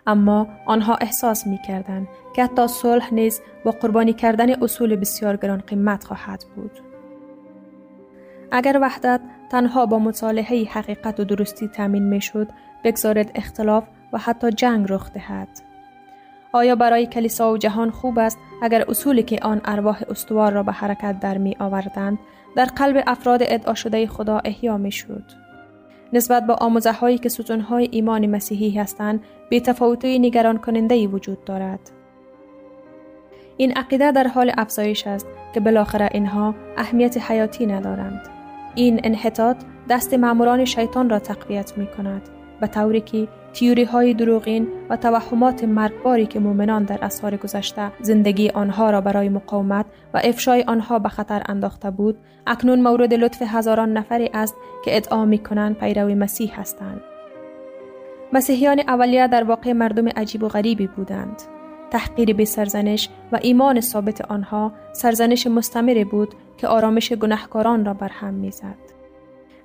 اما 0.07 0.47
آنها 0.65 0.95
احساس 0.95 1.47
می 1.47 1.57
کردند 1.67 2.07
که 2.33 2.43
حتی 2.43 2.67
صلح 2.67 3.13
نیز 3.13 3.41
با 3.63 3.71
قربانی 3.71 4.13
کردن 4.13 4.63
اصول 4.63 4.95
بسیار 4.95 5.37
گران 5.37 5.59
قیمت 5.67 6.03
خواهد 6.03 6.45
بود. 6.55 6.71
اگر 8.51 8.79
وحدت 8.81 9.21
تنها 9.49 9.85
با 9.85 9.99
مصالحه 9.99 10.63
حقیقت 10.63 11.19
و 11.19 11.23
درستی 11.23 11.67
تامین 11.67 12.03
می 12.03 12.21
شد، 12.21 12.47
بگذارد 12.83 13.31
اختلاف 13.35 13.83
و 14.13 14.17
حتی 14.17 14.51
جنگ 14.51 14.85
رخ 14.89 15.11
دهد. 15.13 15.47
آیا 16.53 16.75
برای 16.75 17.05
کلیسا 17.05 17.51
و 17.51 17.57
جهان 17.57 17.91
خوب 17.91 18.19
است 18.19 18.37
اگر 18.61 18.85
اصولی 18.87 19.23
که 19.23 19.39
آن 19.41 19.61
ارواح 19.65 20.01
استوار 20.09 20.51
را 20.51 20.63
به 20.63 20.71
حرکت 20.71 21.19
در 21.19 21.37
می 21.37 21.55
آوردند 21.59 22.19
در 22.55 22.65
قلب 22.65 23.03
افراد 23.07 23.39
ادعا 23.43 23.73
شده 23.73 24.07
خدا 24.07 24.41
احیا 24.45 24.77
می 24.77 24.91
شد؟ 24.91 25.23
نسبت 26.13 26.47
به 26.47 26.53
آموزه 26.53 26.91
هایی 26.91 27.17
که 27.17 27.29
ستون 27.29 27.59
های 27.59 27.87
ایمان 27.91 28.25
مسیحی 28.25 28.71
هستند 28.71 29.23
بی 29.49 29.61
تفاوتی 29.61 30.19
نگران 30.19 30.57
کننده 30.57 31.07
وجود 31.07 31.43
دارد. 31.43 31.91
این 33.57 33.71
عقیده 33.71 34.11
در 34.11 34.27
حال 34.27 34.51
افزایش 34.57 35.07
است 35.07 35.27
که 35.53 35.59
بالاخره 35.59 36.09
اینها 36.11 36.55
اهمیت 36.77 37.17
حیاتی 37.17 37.65
ندارند. 37.65 38.21
این 38.75 39.01
انحطاط 39.03 39.57
دست 39.89 40.13
معموران 40.13 40.65
شیطان 40.65 41.09
را 41.09 41.19
تقویت 41.19 41.77
می 41.77 41.87
کند 41.87 42.21
به 42.61 42.67
طوری 42.67 43.01
که 43.01 43.27
تیوری 43.53 43.83
های 43.83 44.13
دروغین 44.13 44.67
و 44.89 44.97
توهمات 44.97 45.63
مرگباری 45.63 46.25
که 46.25 46.39
مؤمنان 46.39 46.83
در 46.83 46.99
اسفار 47.01 47.37
گذشته 47.37 47.91
زندگی 48.01 48.49
آنها 48.49 48.89
را 48.89 49.01
برای 49.01 49.29
مقاومت 49.29 49.85
و 50.13 50.21
افشای 50.23 50.63
آنها 50.63 50.99
به 50.99 51.09
خطر 51.09 51.43
انداخته 51.45 51.91
بود 51.91 52.17
اکنون 52.47 52.81
مورد 52.81 53.13
لطف 53.13 53.41
هزاران 53.41 53.93
نفری 53.93 54.29
است 54.33 54.55
که 54.85 54.97
ادعا 54.97 55.25
می 55.25 55.37
کنند 55.37 55.77
پیرو 55.77 56.15
مسیح 56.15 56.59
هستند 56.59 57.01
مسیحیان 58.33 58.79
اولیه 58.79 59.27
در 59.27 59.43
واقع 59.43 59.71
مردم 59.71 60.07
عجیب 60.07 60.43
و 60.43 60.47
غریبی 60.47 60.87
بودند. 60.87 61.41
تحقیر 61.91 62.33
به 62.33 62.45
سرزنش 62.45 63.09
و 63.31 63.39
ایمان 63.41 63.81
ثابت 63.81 64.21
آنها 64.21 64.71
سرزنش 64.93 65.47
مستمری 65.47 66.03
بود 66.03 66.35
که 66.57 66.67
آرامش 66.67 67.13
گناهکاران 67.13 67.85
را 67.85 67.93
برهم 67.93 68.33
می‌زد. 68.33 68.75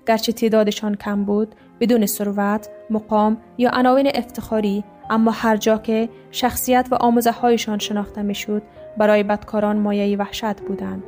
گرچه 0.06 0.32
تعدادشان 0.32 0.94
کم 0.94 1.24
بود 1.24 1.54
بدون 1.80 2.06
ثروت 2.06 2.68
مقام 2.90 3.36
یا 3.58 3.70
عناوین 3.70 4.10
افتخاری 4.14 4.84
اما 5.10 5.30
هر 5.30 5.56
جا 5.56 5.78
که 5.78 6.08
شخصیت 6.30 6.88
و 6.90 6.94
آموزه 6.94 7.30
هایشان 7.30 7.78
شناخته 7.78 8.22
می‌شد 8.22 8.62
برای 8.98 9.22
بدکاران 9.22 9.76
مایه 9.76 10.16
وحشت 10.16 10.60
بودند. 10.60 11.02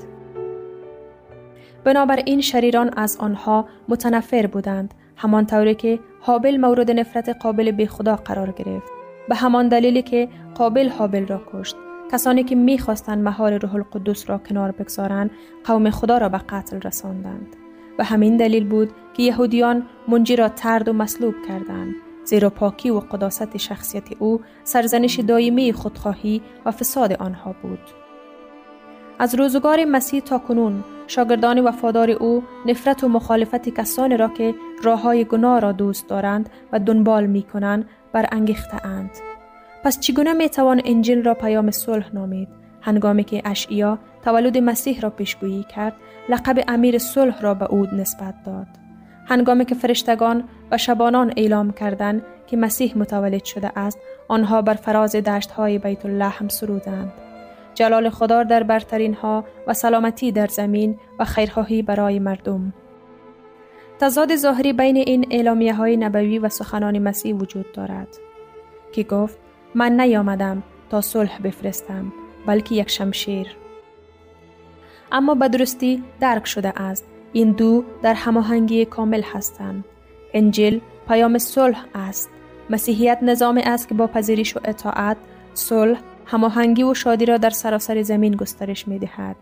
بنابراین 1.85 2.41
شریران 2.41 2.91
از 2.97 3.17
آنها 3.17 3.69
متنفر 3.89 4.47
بودند 4.47 4.95
همان 5.17 5.47
طوری 5.47 5.75
که 5.75 5.99
حابل 6.25 6.57
مورد 6.57 6.91
نفرت 6.91 7.29
قابل 7.29 7.71
به 7.71 7.87
خدا 7.87 8.17
قرار 8.17 8.51
گرفت. 8.51 8.93
به 9.29 9.35
همان 9.35 9.69
دلیلی 9.69 10.03
که 10.03 10.29
قابل 10.55 10.89
حابل 10.89 11.27
را 11.27 11.41
کشت. 11.53 11.77
کسانی 12.13 12.45
که 12.45 12.55
می‌خواستند 12.55 13.25
مهار 13.25 13.59
روح 13.59 13.75
القدس 13.75 14.31
را 14.31 14.39
کنار 14.39 14.71
بگذارند 14.71 15.31
قوم 15.65 15.91
خدا 15.91 16.19
را 16.19 16.29
به 16.29 16.39
قتل 16.39 16.81
رساندند. 16.81 17.57
و 17.99 18.05
همین 18.05 18.37
دلیل 18.37 18.65
بود 18.65 18.91
که 19.15 19.23
یهودیان 19.23 19.87
منجی 20.09 20.37
را 20.37 20.49
ترد 20.49 20.89
و 20.89 20.93
مصلوب 20.93 21.35
کردند 21.49 21.95
زیرا 22.25 22.51
پاکی 22.51 22.91
و 22.91 23.01
قداست 23.01 23.57
شخصیت 23.57 24.09
او 24.19 24.41
سرزنش 24.65 25.21
دائمی 25.21 25.73
خودخواهی 25.73 26.43
و 26.65 26.71
فساد 26.71 27.13
آنها 27.13 27.55
بود. 27.63 28.02
از 29.23 29.35
روزگار 29.35 29.85
مسیح 29.85 30.21
تا 30.21 30.39
کنون 30.39 30.85
شاگردان 31.07 31.61
وفادار 31.61 32.11
او 32.11 32.43
نفرت 32.67 33.05
و 33.05 33.09
مخالفت 33.09 33.69
کسانی 33.69 34.17
را 34.17 34.29
که 34.29 34.55
راه 34.83 35.03
های 35.03 35.25
گناه 35.25 35.61
را 35.61 35.73
دوست 35.73 36.09
دارند 36.09 36.51
و 36.73 36.79
دنبال 36.79 37.27
می 37.27 37.43
کنند 37.43 37.89
برانگیخته 38.13 38.87
اند. 38.87 39.11
پس 39.85 40.01
چگونه 40.01 40.33
می 40.33 40.49
توان 40.49 40.83
انجیل 40.85 41.25
را 41.25 41.35
پیام 41.35 41.71
صلح 41.71 42.15
نامید؟ 42.15 42.49
هنگامی 42.81 43.25
که 43.25 43.43
اشعیا 43.45 43.99
تولد 44.25 44.59
مسیح 44.59 45.01
را 45.01 45.11
پیشگویی 45.11 45.65
کرد 45.65 45.95
لقب 46.29 46.65
امیر 46.69 46.99
صلح 46.99 47.41
را 47.41 47.55
به 47.55 47.65
او 47.65 47.87
نسبت 47.87 48.35
داد. 48.47 48.67
هنگامی 49.27 49.65
که 49.65 49.75
فرشتگان 49.75 50.45
و 50.71 50.79
شبانان 50.79 51.33
اعلام 51.37 51.73
کردند 51.73 52.23
که 52.47 52.57
مسیح 52.57 52.99
متولد 52.99 53.45
شده 53.45 53.79
است 53.79 53.99
آنها 54.29 54.63
بر 54.63 54.75
فراز 54.75 55.17
دشت 55.17 55.51
های 55.51 55.79
بیت 55.79 56.07
الله 56.07 56.49
سرودند. 56.49 57.22
جلال 57.75 58.11
خدا 58.11 58.43
در 58.43 58.63
برترین 58.63 59.15
ها 59.15 59.45
و 59.67 59.75
سلامتی 59.75 60.33
در 60.33 60.47
زمین 60.47 60.99
و 61.19 61.25
خیرخواهی 61.25 61.83
برای 61.83 62.19
مردم. 62.19 62.73
تضاد 64.01 64.37
ظاهری 64.37 64.73
بین 64.73 64.97
این 64.97 65.27
اعلامیه 65.31 65.75
های 65.75 65.97
نبوی 65.97 66.39
و 66.39 66.49
سخنان 66.49 66.99
مسیح 66.99 67.35
وجود 67.35 67.73
دارد 67.73 68.09
که 68.93 69.03
گفت 69.03 69.39
من 69.75 70.01
نیامدم 70.01 70.63
تا 70.91 71.01
صلح 71.01 71.39
بفرستم 71.39 72.13
بلکه 72.47 72.75
یک 72.75 72.91
شمشیر. 72.91 73.57
اما 75.13 75.35
به 75.35 75.49
درستی 75.49 76.03
درک 76.21 76.47
شده 76.47 76.81
است 76.81 77.05
این 77.33 77.53
دو 77.53 77.85
در 78.03 78.15
هماهنگی 78.15 78.85
کامل 78.85 79.23
هستند. 79.23 79.85
انجیل 80.35 80.81
پیام 81.09 81.39
صلح 81.39 81.85
است. 81.95 82.31
مسیحیت 82.71 83.19
نظام 83.23 83.61
است 83.65 83.89
که 83.89 83.95
با 83.95 84.07
پذیرش 84.07 84.57
و 84.57 84.61
اطاعت 84.65 85.17
صلح 85.55 85.99
هماهنگی 86.27 86.83
و 86.83 86.95
شادی 86.95 87.27
را 87.27 87.37
در 87.37 87.51
سراسر 87.51 88.03
زمین 88.03 88.37
گسترش 88.37 88.89
می 88.89 88.99
دهد. 88.99 89.37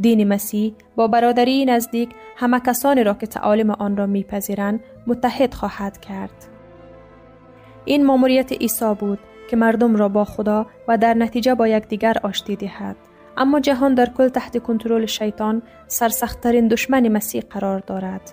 دین 0.00 0.28
مسیح 0.28 0.74
با 0.96 1.08
برادری 1.08 1.64
نزدیک 1.64 2.10
همه 2.36 2.60
کسانی 2.60 3.04
را 3.04 3.14
که 3.14 3.26
تعالیم 3.26 3.70
آن 3.70 3.96
را 3.96 4.06
میپذیرند 4.06 4.80
متحد 5.06 5.54
خواهد 5.54 6.00
کرد. 6.00 6.46
این 7.84 8.06
ماموریت 8.06 8.52
عیسی 8.52 8.94
بود 9.00 9.18
که 9.50 9.56
مردم 9.56 9.96
را 9.96 10.08
با 10.08 10.24
خدا 10.24 10.66
و 10.88 10.98
در 10.98 11.14
نتیجه 11.14 11.54
با 11.54 11.68
یکدیگر 11.68 12.16
آشتی 12.22 12.56
دهد. 12.56 12.96
اما 13.36 13.60
جهان 13.60 13.94
در 13.94 14.06
کل 14.06 14.28
تحت 14.28 14.62
کنترل 14.62 15.06
شیطان 15.06 15.62
سرسختترین 15.86 16.68
دشمن 16.68 17.08
مسیح 17.08 17.42
قرار 17.50 17.78
دارد. 17.78 18.32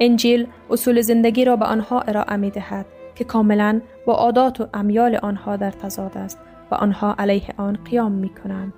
انجیل 0.00 0.46
اصول 0.70 1.00
زندگی 1.00 1.44
را 1.44 1.56
به 1.56 1.64
آنها 1.64 2.00
ارائه 2.00 2.36
می 2.36 2.50
دهد 2.50 2.86
که 3.14 3.24
کاملا 3.24 3.80
با 4.06 4.14
عادات 4.14 4.60
و 4.60 4.68
امیال 4.74 5.16
آنها 5.16 5.56
در 5.56 5.70
تضاد 5.70 6.18
است 6.18 6.38
و 6.70 6.74
آنها 6.74 7.14
علیه 7.18 7.54
آن 7.56 7.78
قیام 7.84 8.12
می 8.12 8.28
کنند. 8.28 8.72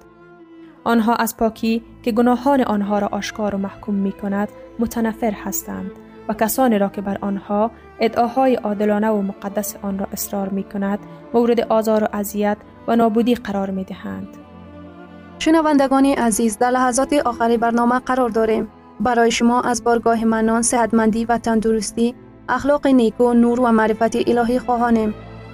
آنها 0.84 1.14
از 1.14 1.36
پاکی 1.36 1.82
که 2.02 2.12
گناهان 2.12 2.60
آنها 2.60 2.98
را 2.98 3.08
آشکار 3.12 3.54
و 3.54 3.58
محکوم 3.58 3.94
می 3.94 4.12
کند 4.12 4.48
متنفر 4.78 5.32
هستند 5.44 5.90
و 6.28 6.34
کسانی 6.34 6.78
را 6.78 6.88
که 6.88 7.00
بر 7.00 7.18
آنها 7.20 7.70
ادعاهای 8.00 8.54
عادلانه 8.54 9.10
و 9.10 9.22
مقدس 9.22 9.76
آن 9.82 9.98
را 9.98 10.06
اصرار 10.12 10.48
می 10.48 10.62
کند 10.62 10.98
مورد 11.34 11.60
آزار 11.60 12.04
و 12.04 12.08
اذیت 12.12 12.56
و 12.88 12.96
نابودی 12.96 13.34
قرار 13.34 13.70
می 13.70 13.84
دهند. 13.84 14.28
شنوندگان 15.38 16.04
عزیز 16.04 16.58
در 16.58 16.70
لحظات 16.70 17.12
آخری 17.12 17.56
برنامه 17.56 17.98
قرار 17.98 18.28
داریم. 18.28 18.68
برای 19.00 19.30
شما 19.30 19.60
از 19.60 19.84
بارگاه 19.84 20.24
منان، 20.24 20.62
صحتمندی 20.62 21.24
و 21.24 21.38
تندرستی، 21.38 22.14
اخلاق 22.48 22.86
نیکو، 22.86 23.34
نور 23.34 23.60
و 23.60 23.72
معرفت 23.72 24.16
الهی 24.28 24.58
خواهانیم. 24.58 25.14